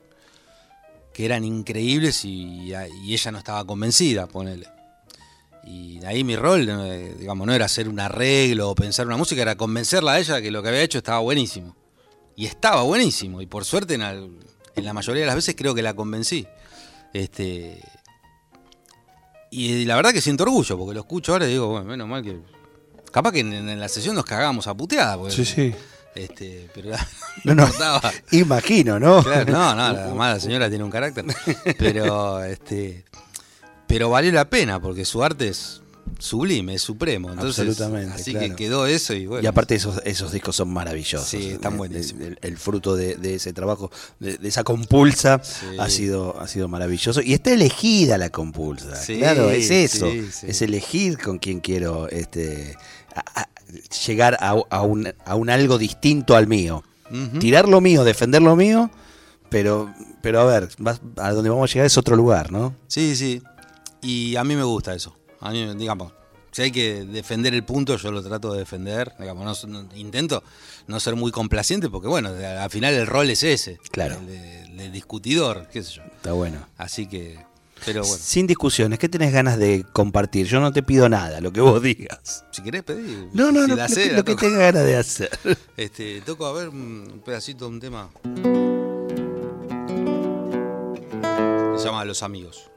que 1.12 1.24
eran 1.24 1.44
increíbles 1.44 2.24
y, 2.24 2.72
ella 2.72 3.32
no 3.32 3.38
estaba 3.38 3.64
convencida, 3.64 4.26
ponele. 4.26 4.68
Y 5.64 6.02
ahí 6.04 6.24
mi 6.24 6.36
rol, 6.36 6.66
eh, 6.68 7.14
digamos, 7.18 7.46
no 7.46 7.52
era 7.52 7.66
hacer 7.66 7.88
un 7.88 8.00
arreglo 8.00 8.70
o 8.70 8.74
pensar 8.74 9.06
una 9.06 9.16
música, 9.16 9.42
era 9.42 9.56
convencerla 9.56 10.12
a 10.12 10.18
ella 10.18 10.40
que 10.40 10.50
lo 10.50 10.62
que 10.62 10.68
había 10.68 10.82
hecho 10.82 10.98
estaba 10.98 11.18
buenísimo. 11.18 11.76
Y 12.36 12.46
estaba 12.46 12.82
buenísimo. 12.82 13.42
Y 13.42 13.46
por 13.46 13.64
suerte, 13.64 13.94
en, 13.94 14.02
en 14.02 14.84
la 14.84 14.92
mayoría 14.92 15.22
de 15.22 15.26
las 15.26 15.34
veces 15.34 15.54
creo 15.56 15.74
que 15.74 15.82
la 15.82 15.94
convencí. 15.94 16.46
Este. 17.12 17.82
Y 19.50 19.84
la 19.84 19.96
verdad 19.96 20.12
que 20.12 20.20
siento 20.20 20.44
orgullo, 20.44 20.78
porque 20.78 20.94
lo 20.94 21.00
escucho 21.00 21.32
ahora 21.32 21.46
y 21.46 21.50
digo, 21.50 21.68
bueno, 21.68 21.86
menos 21.86 22.08
mal 22.08 22.22
que. 22.22 22.38
Capaz 23.10 23.32
que 23.32 23.40
en, 23.40 23.52
en 23.52 23.80
la 23.80 23.88
sesión 23.88 24.14
nos 24.14 24.24
cagamos 24.24 24.66
a 24.66 24.74
puteada. 24.74 25.16
porque- 25.16 25.74
Este, 26.14 26.68
pero 26.74 26.90
No, 27.44 27.54
no. 27.54 28.00
Imagino, 28.32 28.98
¿no? 28.98 29.22
Claro, 29.22 29.52
no, 29.52 29.74
no, 29.74 29.92
la 29.92 30.04
amada 30.10 30.40
señora 30.40 30.68
tiene 30.68 30.84
un 30.84 30.90
carácter. 30.90 31.24
Pero, 31.78 32.42
este, 32.44 33.04
pero 33.86 34.10
valió 34.10 34.32
la 34.32 34.48
pena 34.50 34.80
porque 34.80 35.04
su 35.04 35.22
arte 35.22 35.48
es 35.48 35.80
sublime, 36.18 36.74
es 36.74 36.82
supremo. 36.82 37.30
Entonces, 37.30 37.60
Absolutamente, 37.68 38.14
Así 38.14 38.32
claro. 38.32 38.48
que 38.48 38.56
quedó 38.56 38.86
eso 38.86 39.12
y 39.14 39.26
bueno. 39.26 39.44
Y 39.44 39.46
aparte 39.46 39.74
esos, 39.76 40.00
esos 40.04 40.32
discos 40.32 40.56
son 40.56 40.70
maravillosos. 40.72 41.28
Sí, 41.28 41.50
están 41.50 41.76
buenísimos. 41.76 42.22
El, 42.26 42.38
el 42.40 42.56
fruto 42.56 42.96
de, 42.96 43.14
de 43.16 43.34
ese 43.36 43.52
trabajo, 43.52 43.90
de, 44.18 44.38
de 44.38 44.48
esa 44.48 44.64
compulsa, 44.64 45.40
Sí. 45.44 45.66
ha 45.78 45.88
sido 45.88 46.40
ha 46.40 46.48
sido 46.48 46.66
maravilloso. 46.66 47.20
Y 47.20 47.34
está 47.34 47.52
elegida 47.52 48.18
la 48.18 48.30
compulsa. 48.30 48.96
Sí, 48.96 49.18
claro, 49.18 49.50
es 49.50 49.70
eso. 49.70 50.10
sí, 50.10 50.28
sí. 50.32 50.46
Es 50.48 50.62
elegir 50.62 51.18
con 51.18 51.38
quién 51.38 51.60
quiero 51.60 52.08
este 52.08 52.76
a- 53.18 53.40
a- 53.42 53.48
llegar 54.06 54.36
a, 54.40 54.54
a 54.70 54.82
un, 54.82 55.12
a 55.24 55.34
un 55.34 55.50
algo 55.50 55.78
distinto 55.78 56.36
al 56.36 56.46
mío. 56.46 56.82
Tirar 57.40 57.68
lo 57.68 57.80
mío, 57.80 58.04
defender 58.04 58.42
lo 58.42 58.54
mío, 58.54 58.90
pero, 59.48 59.92
pero 60.20 60.40
a 60.40 60.44
ver, 60.44 60.68
vas- 60.78 61.00
a 61.16 61.32
donde 61.32 61.48
vamos 61.50 61.70
a 61.70 61.72
llegar 61.72 61.86
es 61.86 61.96
otro 61.96 62.16
lugar, 62.16 62.52
¿no? 62.52 62.74
Sí, 62.86 63.16
sí. 63.16 63.42
Y 64.02 64.36
a 64.36 64.44
mí 64.44 64.54
me 64.56 64.62
gusta 64.64 64.94
eso. 64.94 65.16
A 65.40 65.50
mí, 65.50 65.74
digamos, 65.76 66.12
si 66.52 66.62
hay 66.62 66.70
que 66.70 67.04
defender 67.04 67.54
el 67.54 67.64
punto, 67.64 67.96
yo 67.96 68.10
lo 68.10 68.22
trato 68.22 68.52
de 68.52 68.58
defender. 68.60 69.14
Digamos, 69.18 69.64
no- 69.66 69.82
no- 69.82 69.88
intento 69.96 70.42
no 70.86 71.00
ser 71.00 71.16
muy 71.16 71.30
complaciente 71.32 71.88
porque, 71.88 72.08
bueno, 72.08 72.28
al 72.30 72.70
final 72.70 72.92
el 72.94 73.06
rol 73.06 73.30
es 73.30 73.42
ese. 73.42 73.78
Claro. 73.90 74.16
El 74.16 74.26
de, 74.26 74.68
de 74.74 74.90
discutidor, 74.90 75.66
qué 75.72 75.82
sé 75.82 75.92
yo. 75.94 76.02
Está 76.04 76.32
bueno. 76.32 76.58
Así 76.76 77.06
que, 77.06 77.38
pero 77.84 78.02
bueno, 78.02 78.16
Sin 78.20 78.46
discusiones, 78.46 78.98
¿qué 78.98 79.08
tenés 79.08 79.32
ganas 79.32 79.58
de 79.58 79.84
compartir? 79.92 80.46
Yo 80.46 80.60
no 80.60 80.72
te 80.72 80.82
pido 80.82 81.08
nada, 81.08 81.40
lo 81.40 81.52
que 81.52 81.60
vos 81.60 81.82
digas. 81.82 82.44
si 82.50 82.62
querés 82.62 82.82
pedir. 82.82 83.28
No, 83.32 83.52
no, 83.52 83.64
si 83.64 83.70
no, 83.70 83.76
lo, 83.76 83.88
sé, 83.88 84.08
que, 84.10 84.16
lo 84.16 84.24
que 84.24 84.36
tengas 84.36 84.58
ganas 84.58 84.84
de 84.84 84.96
hacer. 84.96 85.30
Este, 85.76 86.20
toco 86.22 86.46
a 86.46 86.52
ver 86.52 86.68
un 86.68 87.22
pedacito 87.24 87.66
de 87.66 87.70
un 87.70 87.80
tema. 87.80 88.10
Se 91.78 91.84
llama 91.84 92.04
Los 92.04 92.22
Amigos. 92.22 92.70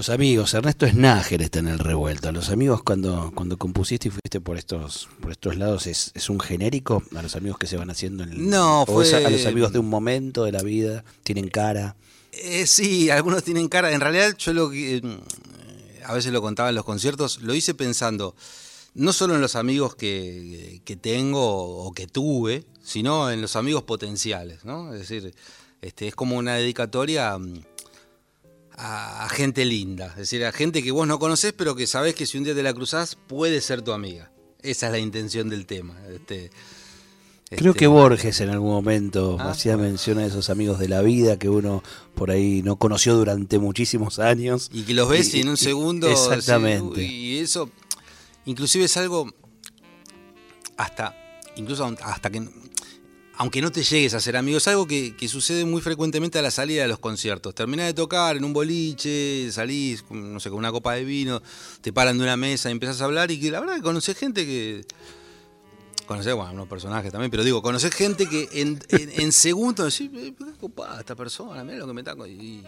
Los 0.00 0.08
amigos, 0.08 0.54
Ernesto 0.54 0.88
Snager 0.88 1.42
está 1.42 1.58
en 1.58 1.68
el 1.68 1.78
revuelto. 1.78 2.32
Los 2.32 2.48
amigos 2.48 2.82
cuando, 2.82 3.32
cuando 3.34 3.58
compusiste 3.58 4.08
y 4.08 4.10
fuiste 4.10 4.40
por 4.40 4.56
estos, 4.56 5.10
por 5.20 5.30
estos 5.30 5.58
lados, 5.58 5.86
¿es, 5.86 6.10
¿es 6.14 6.30
un 6.30 6.40
genérico 6.40 7.02
a 7.14 7.20
los 7.20 7.36
amigos 7.36 7.58
que 7.58 7.66
se 7.66 7.76
van 7.76 7.90
haciendo 7.90 8.22
en 8.22 8.30
el 8.32 8.48
No, 8.48 8.84
o 8.84 8.86
fue- 8.86 9.04
es 9.04 9.12
a, 9.12 9.18
a 9.18 9.28
los 9.28 9.44
amigos 9.44 9.74
de 9.74 9.78
un 9.78 9.90
momento 9.90 10.44
de 10.44 10.52
la 10.52 10.62
vida, 10.62 11.04
tienen 11.22 11.48
cara. 11.48 11.96
Eh, 12.32 12.66
sí, 12.66 13.10
algunos 13.10 13.44
tienen 13.44 13.68
cara. 13.68 13.92
En 13.92 14.00
realidad, 14.00 14.34
yo 14.38 14.54
lo 14.54 14.70
que. 14.70 14.96
eh, 14.96 15.02
a 16.06 16.14
veces 16.14 16.32
lo 16.32 16.40
contaba 16.40 16.70
en 16.70 16.76
los 16.76 16.86
conciertos, 16.86 17.42
lo 17.42 17.54
hice 17.54 17.74
pensando 17.74 18.34
no 18.94 19.12
solo 19.12 19.34
en 19.34 19.42
los 19.42 19.54
amigos 19.54 19.96
que, 19.96 20.80
que 20.86 20.96
tengo 20.96 21.42
o 21.84 21.92
que 21.92 22.06
tuve, 22.06 22.64
sino 22.82 23.30
en 23.30 23.42
los 23.42 23.54
amigos 23.54 23.82
potenciales, 23.82 24.64
¿no? 24.64 24.94
Es 24.94 25.00
decir, 25.00 25.34
este, 25.82 26.08
es 26.08 26.14
como 26.14 26.38
una 26.38 26.54
dedicatoria 26.54 27.36
mm, 27.36 27.64
a, 28.80 29.24
a 29.24 29.28
gente 29.28 29.64
linda, 29.64 30.06
es 30.08 30.16
decir, 30.16 30.44
a 30.44 30.52
gente 30.52 30.82
que 30.82 30.90
vos 30.90 31.06
no 31.06 31.18
conocés, 31.18 31.52
pero 31.52 31.74
que 31.76 31.86
sabés 31.86 32.14
que 32.14 32.24
si 32.26 32.38
un 32.38 32.44
día 32.44 32.54
te 32.54 32.62
la 32.62 32.72
cruzás, 32.72 33.16
puede 33.26 33.60
ser 33.60 33.82
tu 33.82 33.92
amiga. 33.92 34.32
Esa 34.62 34.86
es 34.86 34.92
la 34.92 34.98
intención 34.98 35.48
del 35.50 35.66
tema. 35.66 35.98
Este, 36.08 36.50
Creo 37.50 37.72
este, 37.72 37.80
que 37.80 37.86
Borges 37.88 38.40
en 38.40 38.48
algún 38.50 38.70
momento 38.70 39.36
Ah, 39.40 39.50
hacía 39.50 39.74
bueno. 39.74 39.90
mención 39.90 40.18
a 40.18 40.26
esos 40.26 40.50
amigos 40.50 40.78
de 40.78 40.88
la 40.88 41.02
vida 41.02 41.36
que 41.36 41.48
uno 41.48 41.82
por 42.14 42.30
ahí 42.30 42.62
no 42.62 42.76
conoció 42.76 43.14
durante 43.16 43.58
muchísimos 43.58 44.18
años. 44.18 44.70
Y 44.72 44.82
que 44.82 44.94
los 44.94 45.08
ves 45.08 45.34
y, 45.34 45.40
en 45.40 45.48
un 45.48 45.56
segundo. 45.56 46.08
Exactamente. 46.08 47.00
sí, 47.00 47.06
y 47.06 47.38
eso, 47.38 47.68
inclusive 48.46 48.84
es 48.84 48.96
algo 48.96 49.28
hasta, 50.76 51.14
incluso 51.56 51.84
hasta 52.02 52.30
que, 52.30 52.48
aunque 53.40 53.62
no 53.62 53.72
te 53.72 53.82
llegues 53.82 54.12
a 54.12 54.20
ser 54.20 54.36
amigo, 54.36 54.58
es 54.58 54.68
algo 54.68 54.86
que, 54.86 55.16
que 55.16 55.26
sucede 55.26 55.64
muy 55.64 55.80
frecuentemente 55.80 56.38
a 56.38 56.42
la 56.42 56.50
salida 56.50 56.82
de 56.82 56.88
los 56.88 56.98
conciertos. 56.98 57.54
Terminás 57.54 57.86
de 57.86 57.94
tocar 57.94 58.36
en 58.36 58.44
un 58.44 58.52
boliche, 58.52 59.50
salís, 59.50 60.04
no 60.10 60.38
sé, 60.40 60.50
con 60.50 60.58
una 60.58 60.70
copa 60.70 60.92
de 60.92 61.04
vino, 61.04 61.40
te 61.80 61.90
paran 61.90 62.18
de 62.18 62.24
una 62.24 62.36
mesa 62.36 62.68
y 62.68 62.72
empiezas 62.72 63.00
a 63.00 63.06
hablar 63.06 63.30
y 63.30 63.40
que 63.40 63.50
la 63.50 63.60
verdad 63.60 63.76
que 63.76 63.82
conocés 63.82 64.18
gente 64.18 64.44
que... 64.44 64.84
Conocés, 66.04 66.34
bueno, 66.34 66.52
unos 66.52 66.68
personajes 66.68 67.10
también, 67.10 67.30
pero 67.30 67.42
digo, 67.42 67.62
conocés 67.62 67.94
gente 67.94 68.28
que 68.28 68.46
en, 68.52 68.78
en, 68.90 69.10
en 69.22 69.32
segundos 69.32 69.98
decís, 69.98 70.10
"Eh, 70.22 70.34
qué 70.36 70.44
copada 70.60 71.00
esta 71.00 71.14
persona, 71.16 71.64
mira 71.64 71.78
lo 71.78 71.86
que 71.86 71.94
me 71.94 72.02
está... 72.02 72.14
co-". 72.14 72.26
Y, 72.26 72.62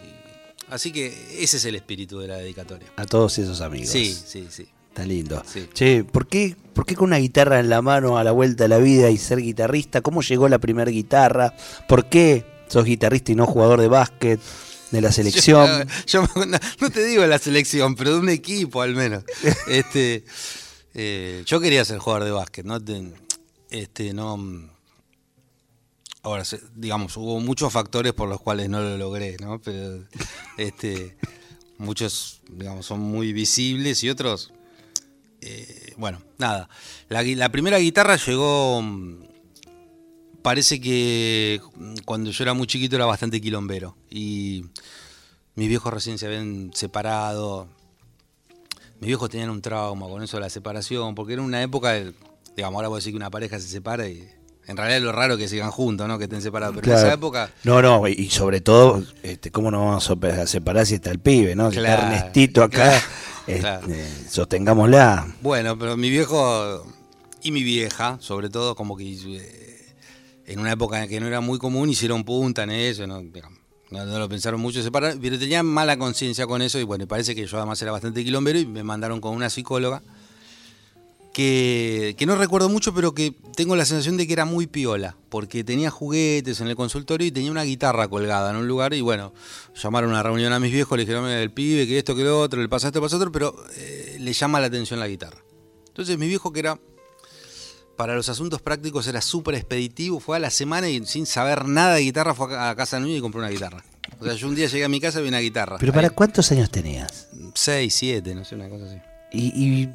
así 0.71 0.91
que 0.91 1.09
ese 1.39 1.59
es 1.59 1.65
el 1.67 1.75
espíritu 1.75 2.19
de 2.19 2.29
la 2.29 2.37
dedicatoria. 2.37 2.91
A 2.97 3.05
todos 3.05 3.37
esos 3.37 3.61
amigos. 3.61 3.91
Sí, 3.91 4.15
sí, 4.15 4.47
sí. 4.49 4.67
Está 4.93 5.07
lindo. 5.07 5.43
Sí. 5.47 5.69
Che, 5.73 6.05
¿por 6.05 6.27
qué, 6.27 6.55
¿por 6.75 6.85
qué 6.85 6.95
con 6.95 7.07
una 7.09 7.17
guitarra 7.17 7.59
en 7.61 7.71
la 7.71 7.81
mano 7.81 8.19
a 8.19 8.25
la 8.25 8.33
vuelta 8.33 8.65
de 8.65 8.69
la 8.69 8.77
vida 8.79 9.09
y 9.11 9.17
ser 9.17 9.39
guitarrista? 9.41 10.03
¿Cómo 10.03 10.21
llegó 10.21 10.49
la 10.51 10.59
primera 10.59 10.91
guitarra? 10.91 11.55
¿Por 11.89 12.11
qué 12.11 12.45
sos 12.69 12.85
guitarrista 12.85 13.33
y 13.33 13.35
no 13.35 13.47
jugador 13.47 13.81
de 13.81 13.89
básquet, 13.89 14.39
de 14.91 15.01
la 15.01 15.11
selección? 15.13 15.89
Yo, 16.07 16.23
yo 16.27 16.45
no, 16.47 16.59
no 16.81 16.91
te 16.91 17.05
digo 17.07 17.25
la 17.27 17.39
selección, 17.39 17.95
pero 17.95 18.13
de 18.15 18.19
un 18.21 18.29
equipo 18.29 18.83
al 18.83 18.95
menos. 18.95 19.25
Este, 19.67 20.25
eh, 20.93 21.43
yo 21.47 21.59
quería 21.59 21.85
ser 21.87 21.99
jugador 21.99 22.25
de 22.25 22.31
básquet, 22.33 22.67
no 22.67 22.79
te- 22.79 23.15
este, 23.71 24.13
no. 24.13 24.71
Ahora, 26.23 26.45
digamos, 26.77 27.17
hubo 27.17 27.41
muchos 27.41 27.73
factores 27.73 28.13
por 28.13 28.29
los 28.29 28.41
cuales 28.41 28.69
no 28.69 28.81
lo 28.81 28.97
logré, 28.99 29.37
¿no? 29.41 29.59
Pero 29.61 30.05
este, 30.59 31.17
muchos, 31.79 32.43
digamos, 32.51 32.87
son 32.87 33.01
muy 33.01 33.33
visibles 33.33 34.05
y 34.05 34.11
otros, 34.11 34.53
eh, 35.43 35.93
bueno, 35.97 36.23
nada. 36.39 36.69
La, 37.09 37.51
primera 37.51 37.79
guitarra 37.79 38.17
llegó, 38.17 38.81
mm, 38.83 39.17
parece 40.43 40.81
que 40.81 41.61
mm, 41.77 41.95
cuando 42.05 42.31
yo 42.31 42.45
era 42.45 42.55
muy 42.55 42.67
chiquito 42.67 42.97
era 42.97 43.07
bastante 43.07 43.41
quilombero 43.41 43.97
y 44.11 44.65
mis 45.55 45.69
viejos 45.69 45.93
recién 45.93 46.19
se 46.19 46.27
habían 46.27 46.71
separado. 46.75 47.69
Mis 49.01 49.09
viejos 49.09 49.29
tenían 49.31 49.51
un 49.51 49.61
trauma 49.63 50.09
con 50.09 50.23
eso 50.23 50.37
de 50.37 50.43
la 50.43 50.51
separación, 50.51 51.15
porque 51.15 51.33
era 51.35 51.43
una 51.43 51.61
época, 51.63 51.93
digamos, 52.57 52.77
ahora 52.79 52.89
voy 52.89 52.97
a 52.97 52.99
decir 53.01 53.13
que 53.13 53.17
una 53.17 53.31
pareja 53.31 53.59
se 53.59 53.67
separa 53.69 54.09
y 54.09 54.29
en 54.69 54.77
realidad 54.77 54.99
es 54.99 55.03
lo 55.03 55.11
raro 55.11 55.37
que 55.37 55.49
sigan 55.49 55.73
juntos, 55.73 56.07
¿no? 56.07 56.19
Que 56.19 56.25
estén 56.25 56.41
separados, 56.41 56.77
pero 56.77 56.93
en 56.93 56.99
esa 56.99 57.15
época 57.15 57.51
No, 57.65 57.83
no, 57.83 58.07
y 58.07 58.31
sobre 58.31 58.61
todo, 58.61 59.03
este, 59.25 59.51
¿cómo 59.51 59.73
no 59.73 59.81
vamos 59.87 60.09
a 60.09 60.15
sepa- 60.15 60.41
a 60.43 60.47
separar 60.47 60.87
si 60.87 60.95
está 60.95 61.11
el 61.11 61.19
pibe, 61.19 61.57
no? 61.57 61.73
Si 61.73 61.79
está 61.79 61.95
Ernestito 61.95 62.63
acá, 62.63 62.77
claro, 62.77 63.05
este, 63.47 64.29
sostengámosla. 64.29 65.35
Bueno, 65.41 65.79
pero 65.79 65.97
mi 65.97 66.11
viejo 66.11 66.85
y 67.43 67.51
mi 67.51 67.63
vieja, 67.63 68.19
sobre 68.21 68.49
todo, 68.51 68.75
como 68.75 68.97
que 68.97 69.05
eh, 69.13 69.95
en 70.47 70.61
una 70.61 70.73
época 70.73 71.03
en 71.03 71.09
que 71.09 71.21
no 71.21 71.27
era 71.27 71.41
muy 71.41 71.59
común, 71.59 71.89
hicieron 71.91 72.25
punta 72.25 72.63
en 72.65 72.71
eso, 72.71 73.07
no, 73.07 73.23
no, 73.91 74.07
no 74.07 74.19
lo 74.19 74.29
pensaron 74.29 74.61
mucho 74.61 74.83
separar, 74.83 75.17
pero 75.21 75.39
tenían 75.39 75.67
mala 75.67 75.97
conciencia 75.97 76.47
con 76.47 76.63
eso 76.63 76.79
y 76.79 76.85
bueno, 76.85 77.07
parece 77.07 77.35
que 77.35 77.47
yo 77.47 77.57
además 77.59 77.81
era 77.83 77.93
bastante 77.93 78.25
quilombero 78.25 78.59
y 78.59 78.67
me 78.67 78.83
mandaron 78.83 79.21
con 79.21 79.35
una 79.35 79.51
psicóloga 79.51 80.03
que, 81.33 82.15
que 82.19 82.27
no 82.27 82.37
recuerdo 82.37 82.69
mucho, 82.69 82.95
pero 82.95 83.15
que 83.15 83.35
tengo 83.57 83.75
la 83.77 83.85
sensación 83.85 84.17
de 84.17 84.27
que 84.27 84.33
era 84.33 84.45
muy 84.45 84.67
piola, 84.67 85.17
porque 85.31 85.65
tenía 85.65 85.91
juguetes 85.91 86.61
en 86.61 86.69
el 86.69 86.77
consultorio 86.77 87.27
y 87.27 87.31
tenía 87.31 87.51
una 87.51 87.63
guitarra 87.63 88.09
colgada 88.09 88.51
en 88.51 88.57
un 88.57 88.69
lugar 88.69 88.93
y 88.95 89.01
bueno, 89.01 89.33
llamaron 89.75 90.11
a 90.11 90.15
una 90.15 90.23
reunión 90.23 90.53
a 90.53 90.61
mis 90.61 90.73
viejos, 90.73 90.97
le 90.97 91.05
dijeron, 91.05 91.25
"Mira, 91.25 91.41
el 91.43 91.51
pibe, 91.51 91.87
que 91.87 91.99
esto, 91.99 92.15
que 92.15 92.23
lo 92.25 92.41
otro, 92.41 92.61
le 92.61 92.69
pasa 92.69 92.89
esto, 92.89 93.01
pasa 93.01 93.17
otro, 93.17 93.33
pero 93.33 93.55
eh, 93.77 94.17
le 94.21 94.33
llama 94.33 94.61
la 94.61 94.67
atención 94.67 95.01
la 95.01 95.09
guitarra. 95.09 95.39
Entonces 95.89 96.19
mi 96.19 96.27
viejo 96.29 96.53
que 96.53 96.61
era, 96.61 96.79
para 97.97 98.15
los 98.15 98.29
asuntos 98.29 98.61
prácticos 98.63 99.07
era 99.07 99.21
súper 99.21 99.55
expeditivo, 99.55 100.21
fue 100.21 100.37
a 100.37 100.41
la 100.41 100.51
semana 100.51 100.89
y 100.89 101.05
sin 101.07 101.27
saber 101.27 101.67
nada 101.67 101.95
de 101.95 102.03
guitarra 102.03 102.35
fue 102.35 102.57
a 102.57 102.75
casa 102.75 102.97
de 102.97 103.03
Núñez 103.03 103.19
y 103.19 103.21
compró 103.21 103.41
una 103.41 103.51
guitarra. 103.51 103.85
O 104.19 104.25
sea, 104.25 104.35
yo 104.35 104.49
un 104.49 104.55
día 104.55 104.67
llegué 104.67 104.85
a 104.85 104.89
mi 104.89 105.01
casa 105.01 105.21
y 105.21 105.23
vi 105.23 105.29
una 105.29 105.39
guitarra. 105.41 105.79
¿Pero 105.79 105.93
para 105.93 106.09
Ahí, 106.09 106.15
cuántos 106.15 106.51
años 106.53 106.71
tenías? 106.71 107.29
Seis, 107.55 107.95
siete, 107.95 108.35
no 108.35 108.45
sé, 108.45 108.55
una 108.55 108.69
cosa 108.69 108.87
así. 108.87 108.97
¿Y, 109.33 109.83
y 109.83 109.89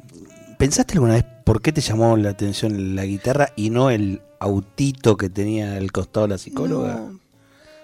pensaste 0.58 0.94
alguna 0.94 1.14
vez 1.14 1.24
por 1.44 1.62
qué 1.62 1.72
te 1.72 1.80
llamó 1.80 2.16
la 2.16 2.30
atención 2.30 2.94
la 2.94 3.04
guitarra 3.04 3.52
y 3.56 3.70
no 3.70 3.90
el 3.90 4.20
autito 4.40 5.16
que 5.16 5.30
tenía 5.30 5.76
al 5.76 5.90
costado 5.92 6.26
la 6.28 6.38
psicóloga? 6.38 6.94
No, 6.94 7.18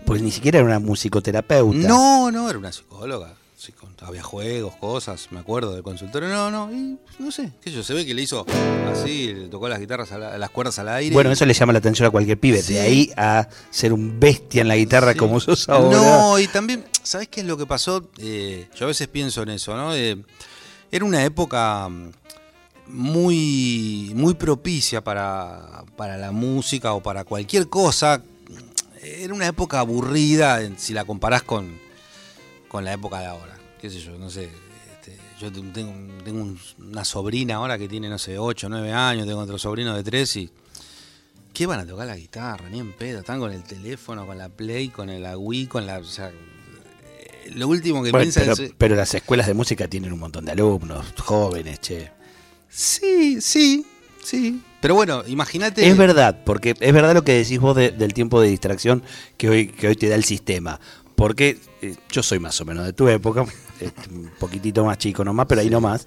Pues 0.05 0.21
ni 0.21 0.31
siquiera 0.31 0.59
era 0.59 0.67
una 0.67 0.79
musicoterapeuta. 0.81 1.89
No, 1.89 2.31
no, 2.31 2.51
era 2.51 2.59
una 2.59 2.73
psicóloga. 2.73 3.35
Había 4.03 4.23
juegos, 4.23 4.77
cosas, 4.77 5.29
me 5.31 5.39
acuerdo 5.41 5.73
del 5.73 5.83
consultorio. 5.83 6.29
No, 6.29 6.51
no, 6.51 6.71
y 6.71 6.99
no 7.19 7.31
sé, 7.33 7.51
qué 7.63 7.71
sé 7.71 7.77
yo, 7.77 7.83
se 7.83 7.95
ve 7.95 8.05
que 8.05 8.13
le 8.13 8.21
hizo 8.21 8.45
así, 8.93 9.33
le 9.33 9.49
tocó 9.49 9.71
las 9.71 9.81
guitarras, 9.81 10.13
a 10.13 10.19
la- 10.19 10.37
las 10.37 10.51
cuerdas 10.51 10.79
al 10.79 10.91
aire. 10.91 11.15
Bueno, 11.15 11.31
eso 11.33 11.47
le 11.47 11.55
llama 11.55 11.73
la 11.73 11.79
atención 11.79 12.07
a 12.07 12.11
cualquier 12.11 12.39
pibe. 12.39 12.61
Sí. 12.61 12.75
De 12.75 12.81
ahí 12.81 13.11
a 13.17 13.49
ser 13.71 13.95
un 13.95 14.21
bestia 14.21 14.61
en 14.61 14.69
la 14.69 14.77
guitarra 14.77 15.13
Sí. 15.13 15.19
como 15.19 15.41
sos 15.41 15.67
ahora. 15.71 15.97
No, 15.97 16.39
y 16.39 16.47
también, 16.49 16.85
¿sabes 17.03 17.29
qué 17.29 17.41
es 17.41 17.47
lo 17.47 17.57
que 17.57 17.65
pasó? 17.65 18.11
Eh, 18.19 18.69
yo 18.77 18.85
a 18.85 18.89
veces 18.89 19.09
pienso 19.09 19.43
en 19.45 19.49
eso, 19.49 19.75
¿no? 19.75 19.95
Eh, 19.95 20.23
era 20.93 21.05
una 21.07 21.25
época 21.25 21.89
muy, 22.87 24.13
muy 24.15 24.35
propicia 24.35 25.03
para, 25.03 25.85
para 25.97 26.17
la 26.17 26.33
música 26.33 26.93
o 26.95 27.03
para 27.03 27.25
cualquier 27.25 27.69
cosa. 27.69 28.23
Era 29.03 29.35
una 29.35 29.47
época 29.47 29.81
aburrida 29.81 30.61
si 30.77 30.93
la 30.95 31.05
comparás 31.05 31.43
con, 31.43 31.79
con 32.69 32.85
la 32.85 32.93
época 32.93 33.21
de 33.21 33.27
ahora. 33.27 33.59
¿Qué 33.81 33.91
sé 33.91 34.01
yo? 34.01 34.17
No 34.19 34.31
sé. 34.31 34.49
este, 34.95 35.19
yo 35.41 35.53
te- 35.53 35.61
tengo, 35.61 35.93
tengo 36.25 36.43
un- 36.43 36.59
una 36.79 37.05
sobrina 37.05 37.57
ahora 37.57 37.77
que 37.79 37.89
tiene, 37.89 38.09
no 38.09 38.19
sé, 38.19 38.39
8, 38.39 38.69
9 38.69 38.93
años, 38.93 39.27
tengo 39.27 39.41
otro 39.41 39.59
sobrino 39.59 39.95
de 39.95 40.03
3 40.03 40.37
y... 40.37 40.51
¿Qué 41.53 41.67
van 41.67 41.79
a 41.79 41.87
tocar 41.87 42.09
la 42.09 42.17
guitarra? 42.17 42.69
Ni 42.69 42.81
en 42.81 42.93
pedo. 42.95 43.21
Están 43.21 43.39
con 43.39 43.53
el 43.53 43.63
teléfono, 43.63 44.27
con 44.27 44.37
la 44.37 44.49
Play, 44.49 44.89
con 44.89 45.09
el 45.09 45.25
Wii, 45.37 45.69
con 45.69 45.87
la. 45.87 45.99
O 45.99 46.05
sea, 46.05 46.31
eh, 46.31 47.53
lo 47.55 47.69
último 47.69 48.03
que 48.03 48.11
Bueno, 48.11 48.25
piensan 48.25 48.43
pero, 48.43 48.55
es. 48.65 48.73
pero 48.77 48.97
las 48.97 49.15
escuelas 49.15 49.47
de 49.47 49.55
música 49.55 49.87
tienen 49.87 50.13
un 50.13 50.19
montón 50.19 50.45
de 50.45 50.51
alumnos, 50.51 51.07
jóvenes, 51.21 51.81
che. 51.81 52.11
Sí, 52.75 53.41
sí, 53.41 53.87
sí. 54.23 54.61
Pero 54.81 54.95
bueno, 54.97 55.23
imagínate. 55.27 55.87
Es 55.89 55.97
verdad, 55.97 56.43
porque 56.45 56.75
es 56.79 56.93
verdad 56.93 57.15
lo 57.15 57.23
que 57.25 57.33
decís 57.33 57.59
vos 57.61 57.75
de- 57.77 57.91
del 57.93 58.13
tiempo 58.13 58.41
de 58.41 58.49
distracción 58.49 59.03
que 59.37 59.49
hoy, 59.49 59.69
que 59.69 59.89
hoy 59.89 59.97
te 59.97 60.09
da 60.09 60.15
el 60.17 60.25
sistema. 60.25 60.81
Porque 61.15 61.59
eh, 61.81 61.95
yo 62.11 62.23
soy 62.23 62.39
más 62.41 62.61
o 62.61 62.65
menos 62.65 62.85
de 62.85 62.93
tu 62.93 63.09
época, 63.09 63.45
este, 63.81 64.11
un 64.13 64.31
poquitito 64.39 64.85
más 64.85 64.99
chico 64.99 65.25
nomás, 65.25 65.47
pero 65.49 65.61
ahí 65.61 65.71
nomás. 65.71 66.07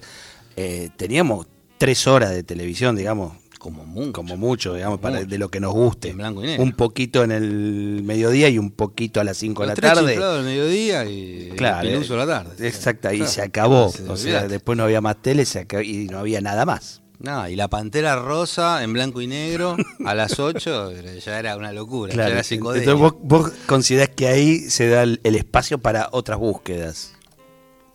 eh, 0.56 0.90
teníamos 0.96 1.46
tres 1.78 2.06
horas 2.06 2.30
de 2.30 2.42
televisión, 2.42 2.94
digamos, 2.96 3.32
Como 3.58 3.84
mucho. 3.84 4.12
como 4.12 4.36
mucho, 4.36 4.74
digamos, 4.74 5.00
para, 5.00 5.16
Mucho. 5.16 5.28
de 5.28 5.38
lo 5.38 5.50
que 5.50 5.60
nos 5.60 5.72
guste. 5.72 6.10
En 6.10 6.16
blanco 6.16 6.42
y 6.44 6.46
negro. 6.46 6.62
Un 6.62 6.72
poquito 6.72 7.24
en 7.24 7.32
el 7.32 8.02
mediodía 8.04 8.48
y 8.48 8.58
un 8.58 8.70
poquito 8.70 9.20
a 9.20 9.24
las 9.24 9.36
5 9.36 9.62
de 9.62 9.68
la 9.68 9.74
tarde. 9.74 10.16
al 10.16 10.44
mediodía 10.44 11.04
y 11.04 11.50
Claro, 11.56 11.88
el 11.88 12.08
la 12.08 12.26
tarde. 12.26 12.66
Exacto, 12.68 13.12
y 13.12 13.16
Claro. 13.18 13.30
se 13.32 13.42
acabó. 13.42 13.90
Sí, 13.90 14.02
o 14.08 14.16
sea, 14.16 14.46
después 14.48 14.78
no 14.78 14.84
había 14.84 15.00
más 15.00 15.20
tele 15.20 15.44
se 15.44 15.66
acabó- 15.66 15.84
y 15.84 16.06
no 16.08 16.18
había 16.18 16.40
nada 16.40 16.64
más. 16.64 17.02
No, 17.20 17.48
y 17.48 17.56
la 17.56 17.66
pantera 17.66 18.14
rosa 18.14 18.84
en 18.84 18.92
blanco 18.92 19.20
y 19.20 19.26
negro 19.26 19.76
a 20.04 20.14
las 20.14 20.38
8 20.38 20.92
ya 21.24 21.38
era 21.40 21.56
una 21.56 21.72
locura. 21.72 22.12
Claro, 22.12 22.28
ya 22.28 22.40
era 22.40 22.46
entonces 22.48 22.94
vos, 22.94 23.14
vos 23.20 23.50
considerás 23.66 24.10
que 24.10 24.28
ahí 24.28 24.60
se 24.70 24.86
da 24.88 25.02
el, 25.02 25.20
el 25.24 25.34
espacio 25.34 25.78
para 25.78 26.10
otras 26.12 26.38
búsquedas. 26.38 27.14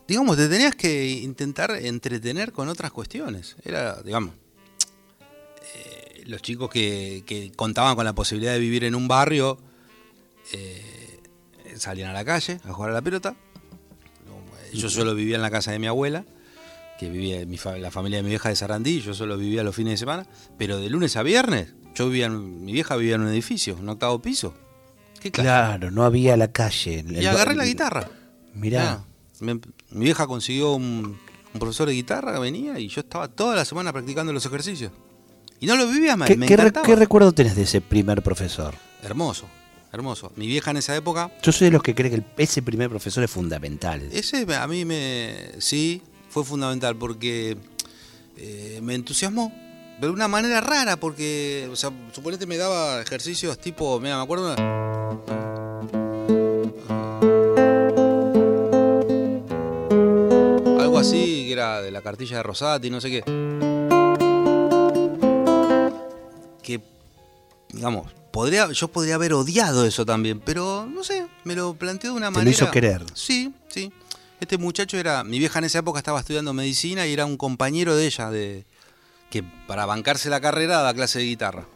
digamos, 0.06 0.36
te 0.36 0.48
tenías 0.48 0.74
que 0.74 1.08
intentar 1.08 1.70
entretener 1.70 2.52
con 2.52 2.68
otras 2.68 2.90
cuestiones. 2.92 3.56
Era, 3.64 4.02
digamos, 4.02 4.34
los 6.26 6.42
chicos 6.42 6.70
que, 6.70 7.22
que 7.26 7.52
contaban 7.56 7.94
con 7.96 8.04
la 8.04 8.14
posibilidad 8.14 8.52
de 8.52 8.58
vivir 8.58 8.84
en 8.84 8.94
un 8.94 9.08
barrio 9.08 9.58
eh, 10.52 11.20
salían 11.76 12.10
a 12.10 12.12
la 12.12 12.24
calle 12.24 12.60
a 12.64 12.72
jugar 12.72 12.90
a 12.90 12.94
la 12.94 13.02
pelota. 13.02 13.34
yo 14.72 14.88
solo 14.90 15.14
vivía 15.14 15.36
en 15.36 15.42
la 15.42 15.50
casa 15.50 15.70
de 15.72 15.78
mi 15.78 15.86
abuela, 15.86 16.24
que 16.98 17.08
vivía 17.10 17.44
mi 17.46 17.56
fa- 17.58 17.76
la 17.78 17.90
familia 17.90 18.18
de 18.18 18.22
mi 18.24 18.30
vieja 18.30 18.48
de 18.48 18.56
Sarandí, 18.56 19.00
yo 19.00 19.14
solo 19.14 19.36
vivía 19.36 19.62
los 19.62 19.74
fines 19.74 19.92
de 19.92 19.96
semana, 19.98 20.26
pero 20.58 20.78
de 20.80 20.88
lunes 20.90 21.16
a 21.16 21.22
viernes, 21.22 21.74
yo 21.94 22.06
vivía 22.08 22.26
en- 22.26 22.64
mi 22.64 22.72
vieja 22.72 22.96
vivía 22.96 23.14
en 23.16 23.22
un 23.22 23.28
edificio, 23.28 23.76
un 23.76 23.88
octavo 23.88 24.20
piso. 24.20 24.54
¿Qué? 25.20 25.30
Claro, 25.30 25.90
no 25.90 26.04
había 26.04 26.36
la 26.36 26.48
calle. 26.52 27.04
Y 27.08 27.24
agarré 27.26 27.54
la 27.54 27.64
guitarra. 27.64 28.08
Mirá. 28.52 29.04
Me- 29.40 29.54
mi 29.90 30.04
vieja 30.04 30.26
consiguió 30.26 30.74
un, 30.74 31.18
un 31.54 31.60
profesor 31.60 31.88
de 31.88 31.94
guitarra 31.94 32.32
que 32.34 32.40
venía 32.40 32.78
y 32.78 32.88
yo 32.88 33.00
estaba 33.00 33.28
toda 33.28 33.54
la 33.56 33.64
semana 33.64 33.92
practicando 33.92 34.32
los 34.32 34.44
ejercicios. 34.46 34.92
Y 35.64 35.66
no 35.66 35.76
lo 35.76 35.86
vivía, 35.88 36.14
me, 36.14 36.26
¿Qué, 36.26 36.36
me 36.36 36.44
qué 36.46 36.58
qué 36.84 36.94
recuerdo 36.94 37.32
tenés 37.32 37.56
de 37.56 37.62
ese 37.62 37.80
primer 37.80 38.22
profesor? 38.22 38.74
Hermoso, 39.02 39.46
hermoso. 39.94 40.30
Mi 40.36 40.46
vieja 40.46 40.72
en 40.72 40.76
esa 40.76 40.94
época, 40.94 41.30
Yo 41.42 41.52
soy 41.52 41.68
de 41.68 41.70
los 41.70 41.82
que 41.82 41.94
cree 41.94 42.10
que 42.10 42.16
el- 42.16 42.24
ese 42.36 42.60
primer 42.60 42.90
profesor 42.90 43.24
es 43.24 43.30
fundamental. 43.30 44.02
ese 44.12 44.44
a 44.54 44.66
mí 44.66 44.84
me, 44.84 45.52
sí, 45.60 46.02
fue 46.28 46.44
fundamental 46.44 46.96
porque 46.96 47.56
eh, 48.36 48.78
me 48.82 48.94
entusiasmó. 48.94 49.50
De 50.02 50.10
una 50.10 50.28
manera 50.28 50.60
rara, 50.60 50.98
porque, 50.98 51.66
o 51.72 51.76
sea, 51.76 51.90
suponete 52.12 52.44
me 52.44 52.58
daba 52.58 53.00
ejercicios 53.00 53.56
tipo, 53.58 53.98
mira, 54.00 54.18
me 54.18 54.22
acuerdo 54.24 54.52
una- 54.52 55.64
Algo 60.80 60.98
así, 60.98 61.44
que 61.46 61.52
era 61.52 61.80
de 61.80 61.90
la 61.90 62.02
cartilla 62.02 62.38
de 62.38 62.42
Rosati, 62.42 62.90
no 62.90 63.00
sé 63.00 63.10
qué. 63.10 63.73
Que, 66.64 66.80
digamos, 67.72 68.12
podría, 68.32 68.72
yo 68.72 68.88
podría 68.88 69.14
haber 69.14 69.34
odiado 69.34 69.86
eso 69.86 70.04
también, 70.04 70.40
pero 70.40 70.86
no 70.86 71.04
sé, 71.04 71.26
me 71.44 71.54
lo 71.54 71.74
planteó 71.74 72.10
de 72.10 72.16
una 72.16 72.26
Te 72.28 72.32
lo 72.32 72.38
manera. 72.38 72.50
hizo 72.50 72.70
querer. 72.72 73.04
Sí, 73.14 73.52
sí. 73.68 73.92
Este 74.40 74.58
muchacho 74.58 74.96
era. 74.98 75.22
Mi 75.22 75.38
vieja 75.38 75.60
en 75.60 75.66
esa 75.66 75.78
época 75.78 75.98
estaba 76.00 76.18
estudiando 76.18 76.52
medicina 76.52 77.06
y 77.06 77.12
era 77.12 77.24
un 77.24 77.36
compañero 77.36 77.94
de 77.94 78.06
ella, 78.06 78.30
de 78.30 78.66
que 79.30 79.44
para 79.68 79.86
bancarse 79.86 80.28
la 80.28 80.40
carrera 80.40 80.78
daba 80.78 80.92
clase 80.94 81.20
de 81.20 81.26
guitarra. 81.26 81.66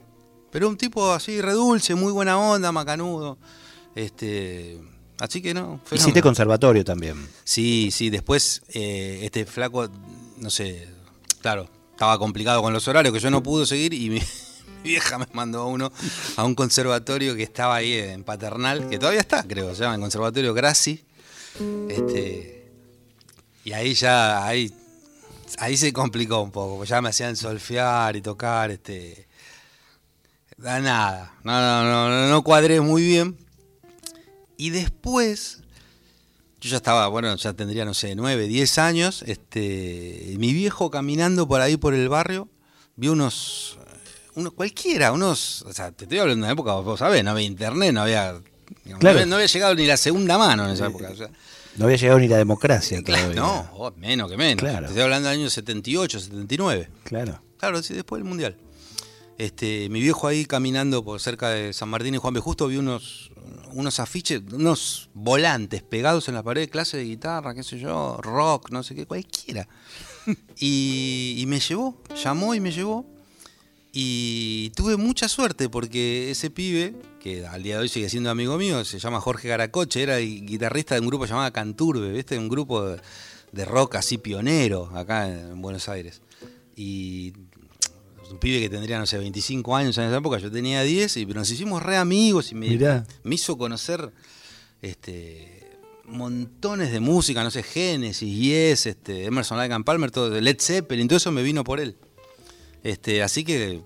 Pero 0.50 0.68
un 0.68 0.76
tipo 0.76 1.12
así, 1.12 1.40
redulce, 1.40 1.94
muy 1.94 2.10
buena 2.12 2.38
onda, 2.38 2.72
macanudo. 2.72 3.38
Este. 3.94 4.80
Así 5.20 5.42
que 5.42 5.52
no. 5.54 5.80
Hiciste 5.86 5.98
fenómeno. 6.04 6.22
conservatorio 6.22 6.84
también. 6.84 7.28
Sí, 7.44 7.90
sí, 7.92 8.10
después 8.10 8.62
eh, 8.72 9.20
este 9.22 9.44
flaco, 9.46 9.88
no 10.38 10.50
sé, 10.50 10.88
claro, 11.40 11.68
estaba 11.90 12.18
complicado 12.18 12.62
con 12.62 12.72
los 12.72 12.86
horarios 12.86 13.12
que 13.12 13.20
yo 13.20 13.30
no 13.30 13.42
pude 13.42 13.66
seguir 13.66 13.94
y 13.94 14.10
mi 14.10 14.20
vieja 14.88 15.18
me 15.18 15.26
mandó 15.32 15.60
a 15.60 15.66
uno 15.66 15.92
a 16.36 16.44
un 16.44 16.54
conservatorio 16.54 17.36
que 17.36 17.42
estaba 17.42 17.76
ahí 17.76 17.92
en 17.92 18.24
Paternal, 18.24 18.88
que 18.88 18.98
todavía 18.98 19.20
está, 19.20 19.42
creo, 19.42 19.74
se 19.74 19.82
llama 19.82 19.96
el 19.96 20.00
Conservatorio 20.00 20.54
Grassi. 20.54 21.04
Este, 21.88 22.70
y 23.64 23.72
ahí 23.72 23.94
ya, 23.94 24.46
ahí, 24.46 24.72
ahí 25.58 25.76
se 25.76 25.92
complicó 25.92 26.40
un 26.40 26.50
poco, 26.50 26.84
ya 26.84 27.02
me 27.02 27.10
hacían 27.10 27.36
solfear 27.36 28.16
y 28.16 28.22
tocar, 28.22 28.70
este, 28.70 29.28
da 30.56 30.80
nada, 30.80 31.34
no, 31.44 31.52
no, 31.84 32.28
no 32.28 32.42
cuadré 32.42 32.80
muy 32.80 33.02
bien. 33.02 33.36
Y 34.56 34.70
después, 34.70 35.62
yo 36.60 36.70
ya 36.70 36.78
estaba, 36.78 37.06
bueno, 37.08 37.36
ya 37.36 37.52
tendría, 37.52 37.84
no 37.84 37.94
sé, 37.94 38.16
9, 38.16 38.48
10 38.48 38.78
años. 38.78 39.22
Este, 39.26 40.34
mi 40.38 40.52
viejo 40.52 40.90
caminando 40.90 41.46
por 41.46 41.60
ahí 41.60 41.76
por 41.76 41.94
el 41.94 42.08
barrio, 42.08 42.48
vio 42.96 43.12
unos, 43.12 43.77
unos 44.38 44.52
cualquiera, 44.54 45.12
unos, 45.12 45.62
o 45.62 45.72
sea, 45.72 45.92
te 45.92 46.04
estoy 46.04 46.18
hablando 46.18 46.46
de 46.46 46.52
una 46.52 46.52
época, 46.52 46.74
vos 46.74 46.98
sabés, 46.98 47.22
no 47.24 47.30
había 47.32 47.44
internet, 47.46 47.92
no 47.92 48.02
había, 48.02 48.32
digamos, 48.84 49.00
Claro. 49.00 49.02
no, 49.02 49.08
había 49.10 49.26
no 49.26 49.34
había 49.36 49.46
llegado 49.46 49.74
ni 49.74 49.86
la 49.86 49.96
segunda 49.96 50.38
mano 50.38 50.64
en 50.66 50.70
esa 50.72 50.86
época. 50.86 51.10
o 51.10 51.16
sea, 51.16 51.28
No 51.76 51.84
había 51.84 51.96
llegado 51.96 52.18
ni 52.20 52.28
la 52.28 52.36
democracia 52.38 53.02
claro, 53.02 53.32
todavía. 53.32 53.40
no, 53.42 53.70
oh, 53.74 53.92
menos 53.96 54.30
que 54.30 54.36
menos. 54.36 54.60
Claro. 54.60 54.80
Te 54.80 54.86
estoy 54.86 55.02
hablando 55.02 55.28
del 55.28 55.38
año 55.40 55.50
78, 55.50 56.20
79. 56.20 56.88
Claro. 57.04 57.40
Claro, 57.58 57.82
sí, 57.82 57.94
después 57.94 58.20
del 58.20 58.28
Mundial. 58.28 58.56
Este, 59.36 59.88
mi 59.88 60.00
viejo 60.00 60.26
ahí 60.26 60.44
caminando 60.46 61.04
por 61.04 61.20
cerca 61.20 61.50
de 61.50 61.72
San 61.72 61.88
Martín 61.88 62.14
y 62.14 62.18
Juan 62.18 62.34
B. 62.34 62.40
Justo 62.40 62.66
vi 62.66 62.76
unos, 62.76 63.30
unos 63.72 64.00
afiches, 64.00 64.42
unos 64.52 65.10
volantes 65.14 65.82
pegados 65.82 66.28
en 66.28 66.34
la 66.34 66.42
pared, 66.42 66.68
clase 66.68 66.96
de 66.96 67.04
guitarra, 67.04 67.54
qué 67.54 67.62
sé 67.62 67.78
yo, 67.78 68.18
rock, 68.20 68.70
no 68.70 68.82
sé 68.82 68.94
qué, 68.94 69.06
cualquiera. 69.06 69.68
Y, 70.58 71.36
y 71.38 71.46
me 71.46 71.58
llevó, 71.60 72.02
llamó 72.22 72.54
y 72.54 72.60
me 72.60 72.70
llevó. 72.72 73.06
Y 74.00 74.70
tuve 74.76 74.96
mucha 74.96 75.28
suerte 75.28 75.68
porque 75.68 76.30
ese 76.30 76.50
pibe, 76.50 76.94
que 77.18 77.44
al 77.44 77.64
día 77.64 77.74
de 77.74 77.80
hoy 77.80 77.88
sigue 77.88 78.08
siendo 78.08 78.30
amigo 78.30 78.56
mío, 78.56 78.84
se 78.84 79.00
llama 79.00 79.20
Jorge 79.20 79.48
Garacoche, 79.48 80.00
era 80.00 80.20
el 80.20 80.46
guitarrista 80.46 80.94
de 80.94 81.00
un 81.00 81.08
grupo 81.08 81.26
llamado 81.26 81.52
Canturbe, 81.52 82.12
¿viste? 82.12 82.38
Un 82.38 82.48
grupo 82.48 82.96
de, 83.50 83.64
rock 83.64 83.96
así 83.96 84.16
pionero 84.16 84.88
acá 84.94 85.28
en 85.28 85.60
Buenos 85.60 85.88
Aires. 85.88 86.22
Y 86.76 87.32
un 88.30 88.38
pibe 88.38 88.60
que 88.60 88.70
tendría, 88.70 89.00
no 89.00 89.06
sé, 89.06 89.18
25 89.18 89.74
años 89.74 89.98
en 89.98 90.04
esa 90.04 90.18
época, 90.18 90.38
yo 90.38 90.48
tenía 90.48 90.84
10, 90.84 91.16
y 91.16 91.26
nos 91.26 91.50
hicimos 91.50 91.82
re 91.82 91.96
amigos 91.96 92.52
y 92.52 92.54
me, 92.54 92.68
Mirá. 92.68 93.04
me 93.24 93.34
hizo 93.34 93.58
conocer 93.58 94.12
este 94.80 95.76
montones 96.04 96.92
de 96.92 97.00
música, 97.00 97.42
no 97.42 97.50
sé, 97.50 97.64
Genesis, 97.64 98.32
Yes, 98.32 98.86
este, 98.86 99.24
Emerson 99.24 99.58
Lake 99.58 99.74
and 99.74 99.84
Palmer, 99.84 100.12
todo, 100.12 100.40
Led 100.40 100.60
Zeppelin, 100.60 101.08
todo 101.08 101.16
eso 101.16 101.32
me 101.32 101.42
vino 101.42 101.64
por 101.64 101.80
él. 101.80 101.96
Este, 102.88 103.22
así 103.22 103.44
que 103.44 103.82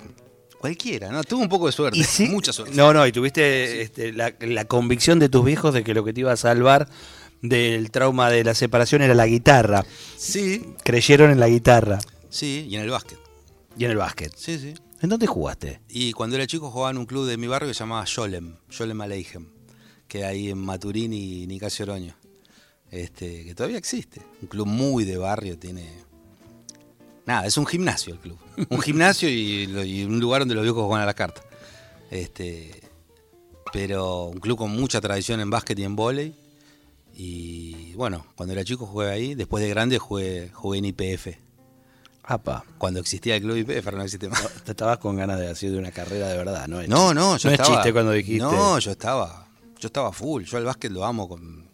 cualquiera, 0.59 1.11
¿no? 1.11 1.25
Tuve 1.25 1.43
un 1.43 1.49
poco 1.49 1.67
de 1.67 1.73
suerte, 1.73 1.99
Y 1.99 2.05
sí- 2.05 2.29
mucha 2.29 2.53
suerte. 2.53 2.75
No, 2.77 2.93
no, 2.93 3.07
y 3.07 3.13
tuviste 3.13 3.83
este, 3.83 4.13
la, 4.13 4.33
la 4.41 4.65
convicción 4.65 5.19
de 5.19 5.29
tus 5.29 5.45
viejos 5.45 5.75
de 5.75 5.83
que 5.83 5.93
lo 5.95 6.05
que 6.05 6.13
te 6.13 6.21
iba 6.21 6.33
a 6.33 6.37
salvar 6.37 6.89
del 7.41 7.91
trauma 7.91 8.31
de 8.31 8.45
la 8.45 8.55
separación 8.55 9.03
era 9.03 9.15
la 9.15 9.27
guitarra. 9.27 9.85
Sí, 10.17 10.75
Creyeron 10.85 11.31
en 11.33 11.41
la 11.41 11.49
guitarra 11.49 11.99
sí, 12.31 12.67
y 12.71 12.77
en 12.77 12.83
el 12.83 12.91
básquet. 12.91 13.19
y 13.77 13.85
en 13.87 13.91
el 13.91 13.97
básquet. 13.97 14.33
Sí, 14.37 14.59
sí. 14.59 14.75
¿En 15.01 15.09
dónde 15.09 15.27
jugaste? 15.27 15.81
Y 15.89 16.13
cuando 16.13 16.37
era 16.37 16.47
chico 16.47 16.71
jugaba 16.71 16.93
en 16.93 16.99
un 16.99 17.07
club 17.07 17.27
de 17.27 17.37
mi 17.37 17.49
barrio 17.49 17.67
que 17.69 17.75
se 17.75 17.81
llamaba 17.81 18.05
Yolem, 18.05 18.55
Yolem 18.71 19.01
Aleichem, 19.01 19.49
que 20.07 20.25
hay 20.25 20.51
en 20.51 20.59
Maturín 20.59 21.13
y 21.13 21.45
Nicasio 21.49 21.83
Oroño. 21.85 22.15
Este, 22.89 23.45
que 23.45 23.55
todavía 23.57 23.79
existe. 23.79 24.21
Un 24.43 24.47
club 24.47 24.67
muy 24.69 25.05
de 25.05 25.17
barrio, 25.17 25.59
tiene. 25.59 25.91
Nada, 27.27 27.47
es 27.47 27.57
un 27.57 27.67
gimnasio 27.67 28.15
el 28.15 28.21
club. 28.21 28.39
Un 28.69 28.81
gimnasio 28.81 29.29
y, 29.29 29.65
y 29.85 30.05
un 30.05 30.19
lugar 30.19 30.41
donde 30.43 30.55
los 30.55 30.65
viejos 30.65 30.85
juegan 30.87 31.03
a 31.03 31.07
las 31.07 31.15
cartas. 31.15 31.45
Este, 32.11 32.83
pero 33.73 34.25
un 34.25 34.39
club 34.41 34.59
con 34.59 34.71
mucha 34.71 35.01
tradición 35.01 35.41
en 35.41 35.51
básquet 35.51 35.79
y 35.79 35.85
en 35.85 35.97
vóley. 35.97 36.37
Y 37.15 37.93
bueno, 37.95 38.27
cuando 38.37 38.53
era 38.55 38.65
chico 38.65 38.87
jugué 38.87 39.11
ahí, 39.11 39.35
después 39.35 39.63
de 39.63 39.71
grande 39.71 39.99
jugué, 39.99 40.51
jugué 40.53 40.79
en 40.79 40.87
IPF. 40.87 41.29
Apa, 42.25 42.65
Cuando 42.79 43.01
existía 43.01 43.35
el 43.37 43.43
club 43.43 43.57
IPF, 43.57 43.93
no 43.93 44.03
existe 44.03 44.29
más. 44.29 44.49
te 44.65 44.71
estabas 44.71 44.99
con 44.99 45.17
ganas 45.17 45.39
de 45.41 45.49
hacer 45.49 45.73
de 45.73 45.79
una 45.79 45.91
carrera 45.91 46.29
de 46.29 46.37
verdad, 46.37 46.69
¿no? 46.69 46.81
es 46.81 46.89
No, 46.89 47.13
no, 47.13 47.37
yo 47.37 47.49
no 47.49 47.53
estaba. 47.55 47.69
es 47.71 47.75
chiste 47.77 47.93
cuando 47.93 48.13
dijiste. 48.13 48.43
No, 48.45 48.79
yo 48.79 48.91
estaba. 48.93 49.49
Yo 49.79 49.87
estaba 49.89 50.13
full. 50.13 50.45
Yo 50.45 50.57
al 50.59 50.65
básquet 50.65 50.93
lo 50.93 51.05
amo 51.05 51.29
con. 51.29 51.69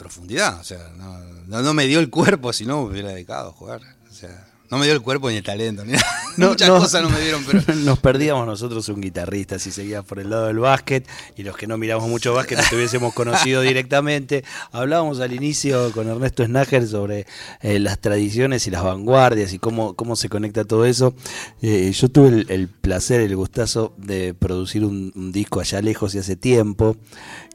Profundidad. 0.00 0.58
O 0.58 0.64
sea, 0.64 0.90
no, 0.96 1.18
no, 1.46 1.62
no 1.62 1.74
me 1.74 1.86
dio 1.86 2.00
el 2.00 2.08
cuerpo, 2.08 2.52
si 2.52 2.64
no 2.64 2.82
me 2.82 2.90
hubiera 2.90 3.10
dedicado 3.10 3.50
a 3.50 3.52
jugar. 3.52 3.82
O 4.10 4.14
sea, 4.14 4.46
no 4.70 4.78
me 4.78 4.86
dio 4.86 4.94
el 4.94 5.02
cuerpo 5.02 5.28
ni 5.28 5.36
el 5.36 5.42
talento. 5.42 5.84
Ni 5.84 5.92
nada. 5.92 6.06
No, 6.36 6.50
Muchas 6.50 6.68
no, 6.68 6.78
cosas 6.78 7.02
no 7.02 7.10
me 7.10 7.20
dieron, 7.20 7.44
pero. 7.44 7.74
Nos 7.74 7.98
perdíamos 7.98 8.46
nosotros 8.46 8.88
un 8.88 9.00
guitarrista 9.00 9.58
si 9.58 9.72
seguías 9.72 10.04
por 10.04 10.20
el 10.20 10.30
lado 10.30 10.46
del 10.46 10.60
básquet 10.60 11.06
y 11.36 11.42
los 11.42 11.56
que 11.56 11.66
no 11.66 11.76
miramos 11.76 12.08
mucho 12.08 12.32
básquet 12.32 12.56
no 12.56 12.64
te 12.70 12.76
hubiésemos 12.76 13.12
conocido 13.12 13.60
directamente. 13.62 14.44
Hablábamos 14.70 15.18
al 15.20 15.32
inicio 15.34 15.90
con 15.90 16.08
Ernesto 16.08 16.44
Snager 16.44 16.86
sobre 16.86 17.26
eh, 17.60 17.80
las 17.80 17.98
tradiciones 17.98 18.66
y 18.68 18.70
las 18.70 18.84
vanguardias 18.84 19.52
y 19.52 19.58
cómo, 19.58 19.94
cómo 19.96 20.14
se 20.14 20.28
conecta 20.28 20.64
todo 20.64 20.86
eso. 20.86 21.14
Eh, 21.60 21.90
yo 21.92 22.08
tuve 22.08 22.28
el, 22.28 22.46
el 22.48 22.68
placer, 22.68 23.20
el 23.20 23.36
gustazo 23.36 23.92
de 23.98 24.34
producir 24.34 24.84
un, 24.84 25.12
un 25.16 25.32
disco 25.32 25.60
allá 25.60 25.82
lejos 25.82 26.14
y 26.14 26.18
hace 26.20 26.36
tiempo 26.36 26.96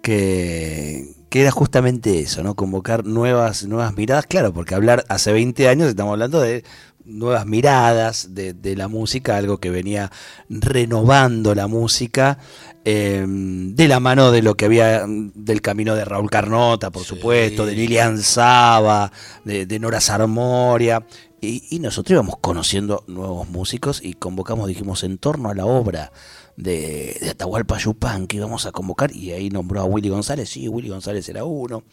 que, 0.02 1.16
que 1.36 1.42
era 1.42 1.52
justamente 1.52 2.20
eso, 2.22 2.44
¿no? 2.44 2.56
Convocar 2.56 3.04
nuevas, 3.04 3.66
nuevas 3.66 3.94
miradas, 3.98 4.26
claro, 4.26 4.54
porque 4.54 4.74
hablar 4.74 5.04
hace 5.10 5.34
20 5.34 5.68
años 5.68 5.90
estamos 5.90 6.14
hablando 6.14 6.40
de 6.40 6.64
nuevas 7.04 7.46
miradas 7.46 8.34
de, 8.34 8.54
de 8.54 8.78
la 8.78 8.88
música, 8.88 9.36
algo 9.36 9.58
que 9.58 9.70
venía 9.70 10.14
renovando 10.48 11.54
la 11.54 11.68
música, 11.68 12.38
eh, 12.86 13.26
de 13.28 13.88
la 13.90 14.00
mano 14.00 14.32
de 14.32 14.44
lo 14.44 14.56
que 14.56 14.64
había 14.64 15.04
del 15.08 15.62
camino 15.62 15.94
de 15.96 16.06
Raúl 16.06 16.30
Carnota, 16.30 16.90
por 16.90 17.02
Sí. 17.04 17.10
supuesto, 17.10 17.66
de 17.66 17.74
Lilian 17.74 18.18
Saba, 18.22 19.12
de, 19.44 19.66
de 19.66 19.78
Nora 19.78 20.00
Sarmoria, 20.00 21.06
y, 21.42 21.64
y 21.70 21.80
nosotros 21.80 22.12
íbamos 22.14 22.38
conociendo 22.40 23.04
nuevos 23.08 23.50
músicos 23.50 24.00
y 24.02 24.14
convocamos, 24.14 24.70
dijimos, 24.70 25.04
en 25.04 25.18
torno 25.18 25.50
a 25.50 25.54
la 25.54 25.66
obra 25.66 26.14
de, 26.58 27.18
de 27.22 27.30
Atahualpa 27.30 27.78
Yupan 27.78 28.28
que 28.28 28.38
íbamos 28.38 28.66
a 28.66 28.72
convocar, 28.72 29.16
y 29.16 29.32
ahí 29.32 29.50
nombró 29.50 29.82
a 29.82 29.86
Willy 29.86 30.10
González, 30.10 30.50
sí, 30.50 30.68
Willy 30.68 30.90
González 30.90 31.28
era 31.30 31.44
uno, 31.44 31.84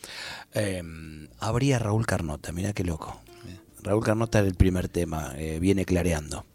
eh, 0.55 0.83
habría 1.39 1.79
Raúl 1.79 2.07
Carnota, 2.07 2.53
mirá 2.53 2.73
qué 2.73 2.85
loco. 2.85 3.21
Raúl 3.83 4.05
Carnota 4.05 4.39
era 4.39 4.49
el 4.49 4.55
primer 4.55 4.89
tema, 4.89 5.33
eh, 5.37 5.59
viene 5.59 5.85
clareando. 5.85 6.47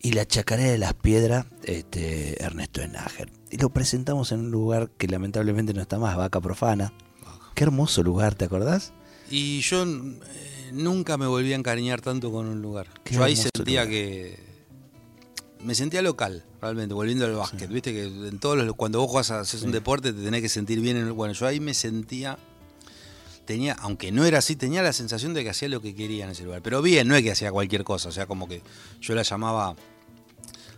Y 0.00 0.12
la 0.12 0.26
chacarera 0.26 0.72
de 0.72 0.78
las 0.78 0.92
piedras, 0.94 1.46
este, 1.62 2.42
Ernesto 2.42 2.82
Enager. 2.82 3.30
Y 3.50 3.56
lo 3.56 3.70
presentamos 3.70 4.32
en 4.32 4.40
un 4.40 4.50
lugar 4.50 4.90
que 4.98 5.06
lamentablemente 5.06 5.72
no 5.72 5.80
está 5.80 5.98
más, 5.98 6.16
Vaca 6.16 6.40
Profana. 6.40 6.92
Qué 7.54 7.64
hermoso 7.64 8.02
lugar, 8.02 8.34
¿te 8.34 8.44
acordás? 8.44 8.92
Y 9.30 9.60
yo 9.60 9.84
eh, 9.84 10.70
nunca 10.72 11.16
me 11.16 11.26
volví 11.26 11.52
a 11.52 11.56
encariñar 11.56 12.00
tanto 12.00 12.32
con 12.32 12.46
un 12.46 12.60
lugar. 12.60 12.88
Qué 13.04 13.14
yo 13.14 13.24
ahí 13.24 13.36
sentía 13.36 13.84
lugar. 13.84 13.88
que. 13.88 14.53
Me 15.64 15.74
sentía 15.74 16.02
local, 16.02 16.44
realmente, 16.60 16.94
volviendo 16.94 17.24
al 17.24 17.32
básquet. 17.34 17.68
Viste 17.70 17.92
que 17.92 18.04
en 18.04 18.38
todos 18.38 18.56
los, 18.58 18.76
cuando 18.76 19.00
vos 19.00 19.08
jugás, 19.10 19.30
haces 19.30 19.62
un 19.62 19.72
deporte, 19.72 20.12
te 20.12 20.22
tenés 20.22 20.42
que 20.42 20.48
sentir 20.48 20.80
bien. 20.80 20.96
En 20.98 21.06
el, 21.06 21.12
bueno, 21.12 21.32
yo 21.34 21.46
ahí 21.46 21.58
me 21.58 21.72
sentía. 21.74 22.38
Tenía, 23.46 23.74
aunque 23.80 24.12
no 24.12 24.24
era 24.24 24.38
así, 24.38 24.56
tenía 24.56 24.82
la 24.82 24.92
sensación 24.92 25.34
de 25.34 25.42
que 25.42 25.50
hacía 25.50 25.68
lo 25.68 25.80
que 25.80 25.94
quería 25.94 26.24
en 26.24 26.30
ese 26.30 26.44
lugar. 26.44 26.60
Pero 26.62 26.80
bien, 26.82 27.08
no 27.08 27.16
es 27.16 27.22
que 27.22 27.32
hacía 27.32 27.50
cualquier 27.50 27.82
cosa. 27.84 28.08
O 28.08 28.12
sea, 28.12 28.26
como 28.26 28.46
que 28.48 28.62
yo 29.00 29.14
la 29.14 29.22
llamaba 29.22 29.74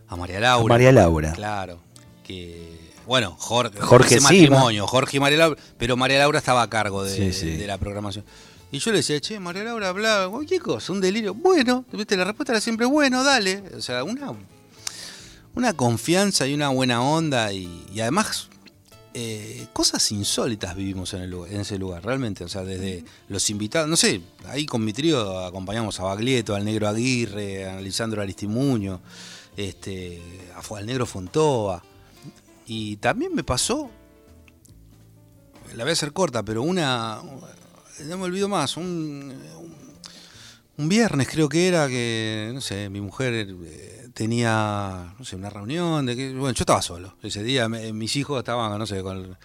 a 0.08 0.16
María 0.16 0.40
Laura. 0.40 0.74
María 0.74 0.92
Laura. 0.92 1.32
Claro. 1.32 1.80
Que. 2.24 2.78
Bueno, 3.06 3.36
Jorge, 3.38 3.80
Jorge 3.80 4.16
ese 4.16 4.26
Sima. 4.26 4.30
matrimonio, 4.30 4.86
Jorge 4.88 5.16
y 5.16 5.20
María 5.20 5.38
Laura, 5.38 5.60
pero 5.78 5.96
María 5.96 6.18
Laura 6.18 6.38
estaba 6.38 6.62
a 6.62 6.68
cargo 6.70 7.04
de, 7.04 7.14
Sí, 7.14 7.32
sí. 7.32 7.56
de 7.56 7.66
la 7.66 7.78
programación. 7.78 8.24
Y 8.72 8.80
yo 8.80 8.90
le 8.90 8.96
decía, 8.98 9.20
che, 9.20 9.38
María 9.38 9.62
Laura 9.62 9.88
hablaba, 9.90 10.28
cualquier 10.28 10.60
cosa, 10.60 10.92
un 10.92 11.00
delirio. 11.00 11.32
Bueno, 11.34 11.84
viste, 11.92 12.16
la 12.16 12.24
respuesta 12.24 12.52
era 12.52 12.60
siempre, 12.60 12.84
bueno, 12.86 13.22
dale. 13.22 13.62
O 13.76 13.80
sea, 13.80 14.02
una, 14.02 14.32
una 15.56 15.72
confianza 15.72 16.46
y 16.46 16.54
una 16.54 16.68
buena 16.68 17.02
onda 17.02 17.52
y, 17.52 17.84
y 17.92 18.00
además 18.00 18.48
eh, 19.14 19.66
cosas 19.72 20.12
insólitas 20.12 20.76
vivimos 20.76 21.14
en, 21.14 21.22
el 21.22 21.30
lugar- 21.30 21.50
en 21.52 21.60
ese 21.62 21.78
lugar, 21.78 22.04
realmente. 22.04 22.44
O 22.44 22.48
sea, 22.48 22.62
desde 22.62 23.04
los 23.28 23.48
invitados, 23.50 23.88
no 23.88 23.96
sé, 23.96 24.20
ahí 24.46 24.66
con 24.66 24.84
mi 24.84 24.92
trío 24.92 25.40
acompañamos 25.46 25.98
a 25.98 26.04
Baglietto, 26.04 26.54
al 26.54 26.64
Negro 26.64 26.86
Aguirre, 26.86 27.68
a 27.68 27.80
Lisandro 27.80 28.20
Aristimuño, 28.22 29.00
este, 29.56 30.20
a- 30.54 30.76
al 30.76 30.84
Negro 30.86 31.06
Fontova. 31.06 31.82
Y 32.66 32.96
también 32.96 33.34
me 33.34 33.42
pasó, 33.42 33.90
la 35.74 35.84
voy 35.84 35.90
a 35.90 35.92
hacer 35.94 36.12
corta, 36.12 36.42
pero 36.42 36.62
una, 36.62 37.20
no 38.04 38.18
me 38.18 38.24
olvido 38.24 38.48
más, 38.48 38.76
un, 38.76 38.84
un- 38.84 39.76
un 40.78 40.88
viernes 40.90 41.26
creo 41.28 41.48
que 41.48 41.68
era 41.68 41.88
que, 41.88 42.50
no 42.52 42.60
sé, 42.60 42.90
mi 42.90 43.00
mujer 43.00 43.32
eh, 43.64 43.95
tenía, 44.16 45.14
no 45.18 45.24
sé, 45.26 45.36
una 45.36 45.50
reunión, 45.50 46.06
de 46.06 46.16
que, 46.16 46.30
bueno, 46.32 46.52
yo 46.54 46.62
estaba 46.62 46.80
solo 46.80 47.16
ese 47.22 47.42
día, 47.42 47.68
me- 47.68 47.92
mis 47.92 48.16
hijos 48.16 48.38
estaban, 48.38 48.78
no 48.78 48.86
sé, 48.86 49.02
con, 49.02 49.36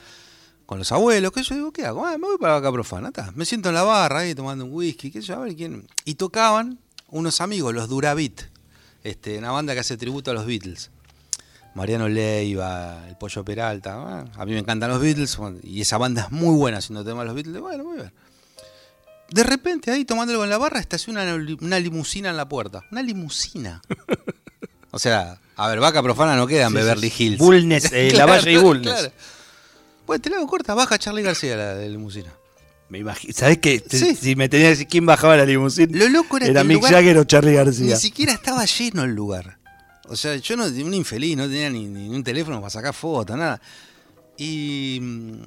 los 0.69 0.91
abuelos, 0.93 1.33
que 1.33 1.43
yo 1.43 1.55
digo, 1.55 1.71
¿qué 1.73 1.85
hago? 1.85 2.05
Ah, 2.05 2.17
me 2.17 2.25
voy 2.27 2.37
para 2.37 2.55
acá 2.55 2.71
profana, 2.71 3.11
me 3.35 3.43
siento 3.43 3.67
en 3.67 3.75
la 3.75 3.83
barra 3.83 4.19
ahí 4.19 4.33
tomando 4.33 4.63
un 4.63 4.71
whisky, 4.73 5.11
qué 5.11 5.19
yo, 5.19 5.35
a 5.35 5.39
ver 5.39 5.57
quién. 5.57 5.85
Y 6.05 6.15
tocaban 6.15 6.79
unos 7.09 7.41
amigos, 7.41 7.73
los 7.73 7.89
Duravit, 7.89 8.43
este, 9.03 9.37
una 9.37 9.51
banda 9.51 9.73
que 9.73 9.81
hace 9.81 9.97
tributo 9.97 10.31
a 10.31 10.33
los 10.33 10.45
Beatles. 10.45 10.89
Mariano 11.75 12.07
Leiva, 12.07 13.05
el 13.09 13.17
Pollo 13.17 13.43
Peralta. 13.43 13.95
ah, 13.95 14.25
a 14.37 14.45
mí 14.45 14.53
me 14.53 14.59
encantan 14.59 14.89
los 14.89 15.01
Beatles 15.01 15.37
y 15.63 15.81
esa 15.81 15.97
banda 15.97 16.21
es 16.21 16.31
muy 16.31 16.55
buena 16.55 16.77
haciendo 16.77 17.03
temas 17.03 17.23
de 17.23 17.25
los 17.25 17.35
Beatles. 17.35 17.59
Bueno, 17.61 17.91
a 17.91 17.95
ver. 17.95 18.13
De 19.31 19.43
repente 19.43 19.91
ahí 19.91 20.05
tomándolo 20.05 20.45
en 20.45 20.49
la 20.49 20.57
barra 20.57 20.79
estaciona 20.79 21.23
una, 21.35 21.55
una 21.61 21.79
limusina 21.79 22.29
en 22.29 22.37
la 22.37 22.47
puerta. 22.47 22.85
Una 22.91 23.03
limusina. 23.03 23.81
O 24.91 24.99
sea, 24.99 25.39
a 25.55 25.67
ver, 25.69 25.79
vaca 25.79 26.03
profana 26.03 26.35
no 26.35 26.47
queda 26.47 26.67
en 26.67 26.73
Beverly 26.73 27.11
Hills. 27.17 27.37
Bulnes, 27.37 27.91
eh, 27.93 28.11
La 28.15 28.25
Valle 28.25 28.51
y 28.51 28.57
Bulnes. 28.57 28.91
claro. 28.93 29.11
Bueno, 30.05 30.21
te 30.21 30.29
la 30.29 30.37
hago 30.37 30.47
corta, 30.47 30.73
baja 30.73 30.97
Charlie 30.99 31.23
García 31.23 31.55
la 31.55 31.75
de 31.75 31.89
limusina. 31.89 32.33
Me 32.89 32.97
imagino. 32.97 33.33
¿Sabés 33.33 33.59
qué? 33.59 33.81
Sí. 33.89 34.15
Si 34.15 34.35
me 34.35 34.49
tenías 34.49 34.67
que 34.67 34.71
decir 34.71 34.87
quién 34.87 35.05
bajaba 35.05 35.37
la 35.37 35.45
limusina, 35.45 35.97
Lo 35.97 36.09
loco 36.09 36.37
era, 36.37 36.47
era 36.47 36.53
que 36.55 36.59
el 36.59 36.67
Mick 36.67 36.83
Jagger 36.83 37.17
o 37.17 37.23
Charlie 37.23 37.53
García. 37.53 37.95
Ni 37.95 38.01
siquiera 38.01 38.33
estaba 38.33 38.65
lleno 38.65 39.03
el 39.03 39.11
lugar. 39.11 39.57
O 40.09 40.15
sea, 40.17 40.35
yo 40.35 40.57
no, 40.57 40.65
un 40.65 40.93
infeliz, 40.93 41.37
no 41.37 41.45
tenía 41.45 41.69
ni, 41.69 41.85
ni 41.85 42.09
un 42.09 42.21
teléfono 42.21 42.59
para 42.59 42.69
sacar 42.69 42.93
fotos, 42.93 43.37
nada. 43.37 43.61
Y 44.37 44.99
mm, 45.01 45.41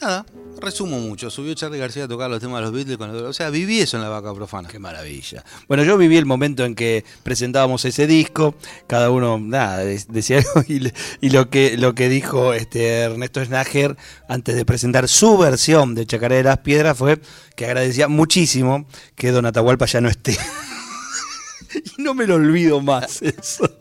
nada, 0.00 0.26
resumo 0.60 0.98
mucho. 0.98 1.30
Subió 1.30 1.54
Charlie 1.54 1.78
García 1.78 2.04
a 2.04 2.08
tocar 2.08 2.30
los 2.30 2.40
temas 2.40 2.58
de 2.60 2.62
los 2.62 2.72
Beatles 2.72 2.96
con 2.98 3.12
los- 3.12 3.22
O 3.22 3.32
sea, 3.32 3.50
viví 3.50 3.80
eso 3.80 3.96
en 3.96 4.02
la 4.02 4.08
vaca 4.08 4.34
profana. 4.34 4.68
Qué 4.68 4.78
maravilla. 4.78 5.44
Bueno, 5.68 5.84
yo 5.84 5.96
viví 5.96 6.16
el 6.16 6.26
momento 6.26 6.64
en 6.64 6.74
que 6.74 7.04
presentábamos 7.22 7.84
ese 7.84 8.06
disco, 8.06 8.54
cada 8.86 9.10
uno 9.10 9.38
nada, 9.38 9.78
de- 9.78 10.04
decía 10.08 10.38
algo 10.38 10.64
y, 10.68 11.28
lo 11.30 11.50
que 11.50 11.76
lo 11.76 11.94
que 11.94 12.08
dijo 12.08 12.52
este 12.54 13.00
Ernesto 13.00 13.44
Snager 13.44 13.96
antes 14.28 14.54
de 14.54 14.64
presentar 14.64 15.08
su 15.08 15.38
versión 15.38 15.94
de 15.94 16.06
Chacaré 16.06 16.36
de 16.36 16.44
las 16.44 16.58
Piedras 16.58 16.96
fue 16.96 17.20
que 17.56 17.66
agradecía 17.66 18.08
muchísimo 18.08 18.86
que 19.14 19.30
Don 19.32 19.46
Atahualpa 19.46 19.86
ya 19.86 20.00
no 20.00 20.08
esté. 20.08 20.36
y 21.98 22.02
no 22.02 22.14
me 22.14 22.26
lo 22.26 22.34
olvido 22.36 22.80
más 22.80 23.22
eso. 23.22 23.64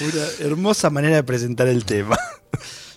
Una 0.00 0.46
hermosa 0.46 0.90
manera 0.90 1.16
de 1.16 1.22
presentar 1.22 1.68
el 1.68 1.84
tema. 1.84 2.18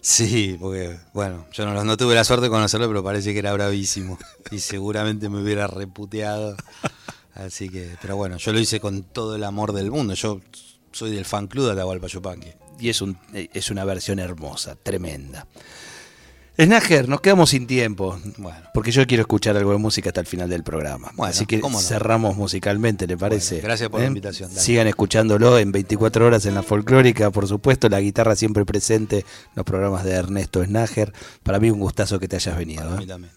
Sí, 0.09 0.55
porque, 0.57 0.97
bueno, 1.11 1.45
yo 1.51 1.65
no, 1.65 1.83
no 1.83 1.97
tuve 1.97 2.15
la 2.15 2.23
suerte 2.23 2.45
de 2.45 2.49
conocerlo, 2.49 2.87
pero 2.87 3.03
parece 3.03 3.33
que 3.33 3.39
era 3.39 3.51
bravísimo. 3.51 4.17
Y 4.51 4.59
seguramente 4.59 5.27
me 5.27 5.41
hubiera 5.41 5.67
reputeado. 5.67 6.55
Así 7.33 7.67
que, 7.67 7.97
pero 8.01 8.15
bueno, 8.15 8.37
yo 8.37 8.53
lo 8.53 8.59
hice 8.61 8.79
con 8.79 9.03
todo 9.03 9.35
el 9.35 9.43
amor 9.43 9.73
del 9.73 9.91
mundo. 9.91 10.13
Yo 10.13 10.39
soy 10.93 11.13
del 11.13 11.25
fan 11.25 11.47
club 11.47 11.65
de 11.65 11.71
Atahualpa 11.73 12.07
Yupanqui. 12.07 12.53
Y 12.79 12.87
es, 12.87 13.01
un, 13.01 13.19
es 13.33 13.69
una 13.69 13.83
versión 13.83 14.19
hermosa, 14.19 14.77
tremenda. 14.81 15.45
Snager, 16.59 17.07
nos 17.07 17.21
quedamos 17.21 17.51
sin 17.51 17.67
tiempo. 17.67 18.19
Bueno. 18.37 18.57
Porque 18.73 18.91
yo 18.91 19.05
quiero 19.05 19.21
escuchar 19.21 19.55
algo 19.57 19.73
de 19.73 19.77
música 19.77 20.09
hasta 20.09 20.21
el 20.21 20.27
final 20.27 20.49
del 20.49 20.63
programa. 20.63 21.11
Bueno, 21.15 21.29
Así 21.29 21.45
que 21.45 21.59
no. 21.59 21.69
cerramos 21.79 22.35
musicalmente, 22.35 23.05
¿le 23.05 23.15
parece? 23.15 23.55
Bueno, 23.55 23.67
gracias 23.67 23.89
por 23.89 23.99
la 23.99 24.05
¿Eh? 24.05 24.09
invitación, 24.09 24.49
dale. 24.49 24.61
Sigan 24.61 24.87
escuchándolo 24.87 25.59
en 25.59 25.71
24 25.71 26.25
horas 26.25 26.45
en 26.47 26.55
la 26.55 26.63
folclórica, 26.63 27.29
por 27.29 27.47
supuesto, 27.47 27.89
la 27.89 27.99
guitarra 28.01 28.35
siempre 28.35 28.65
presente 28.65 29.19
en 29.19 29.25
los 29.55 29.65
programas 29.65 30.03
de 30.03 30.13
Ernesto 30.13 30.63
Snager. 30.63 31.13
Para 31.43 31.59
mí 31.59 31.69
un 31.69 31.79
gustazo 31.79 32.19
que 32.19 32.27
te 32.27 32.37
hayas 32.37 32.57
venido. 32.57 32.83
Para 32.83 32.95
¿eh? 32.95 32.99
mí 32.99 33.05
también. 33.05 33.36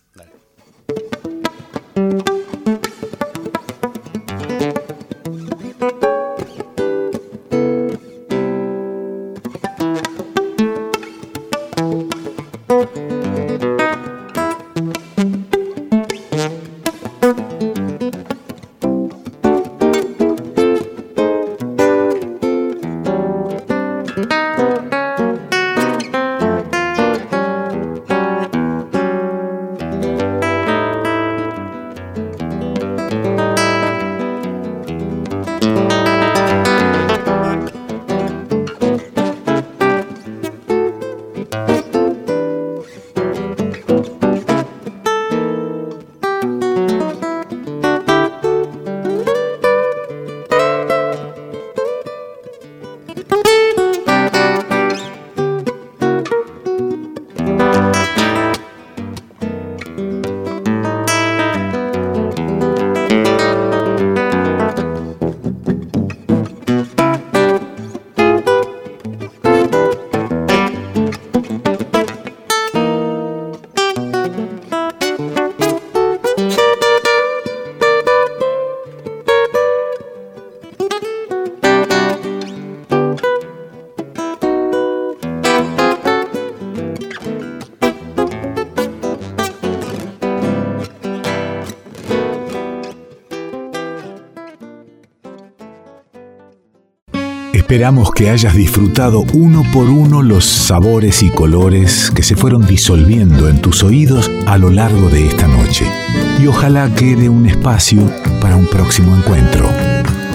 Esperamos 97.91 98.15
que 98.15 98.31
hayas 98.31 98.55
disfrutado 98.55 99.25
uno 99.33 99.65
por 99.73 99.91
uno 99.91 100.23
los 100.23 100.45
sabores 100.45 101.25
y 101.25 101.31
colores 101.31 102.13
que 102.15 102.23
se 102.23 102.37
fueron 102.37 102.65
disolviendo 102.65 103.49
en 103.49 103.61
tus 103.61 103.83
oídos 103.83 104.31
a 104.47 104.59
lo 104.59 104.71
largo 104.71 105.09
de 105.09 105.27
esta 105.27 105.49
noche. 105.49 105.91
Y 106.39 106.47
ojalá 106.47 106.89
quede 106.95 107.29
un 107.29 107.47
espacio 107.47 108.09
para 108.41 108.55
un 108.55 108.69
próximo 108.69 109.17
encuentro. 109.17 109.69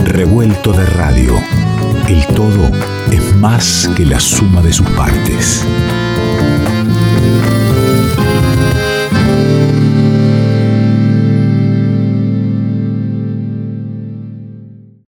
Revuelto 0.04 0.74
de 0.74 0.86
radio. 0.86 1.34
El 2.10 2.28
todo 2.36 2.70
es 3.10 3.36
más 3.38 3.90
que 3.96 4.06
la 4.06 4.20
suma 4.20 4.62
de 4.62 4.74
sus 4.74 4.90
partes. 4.90 5.66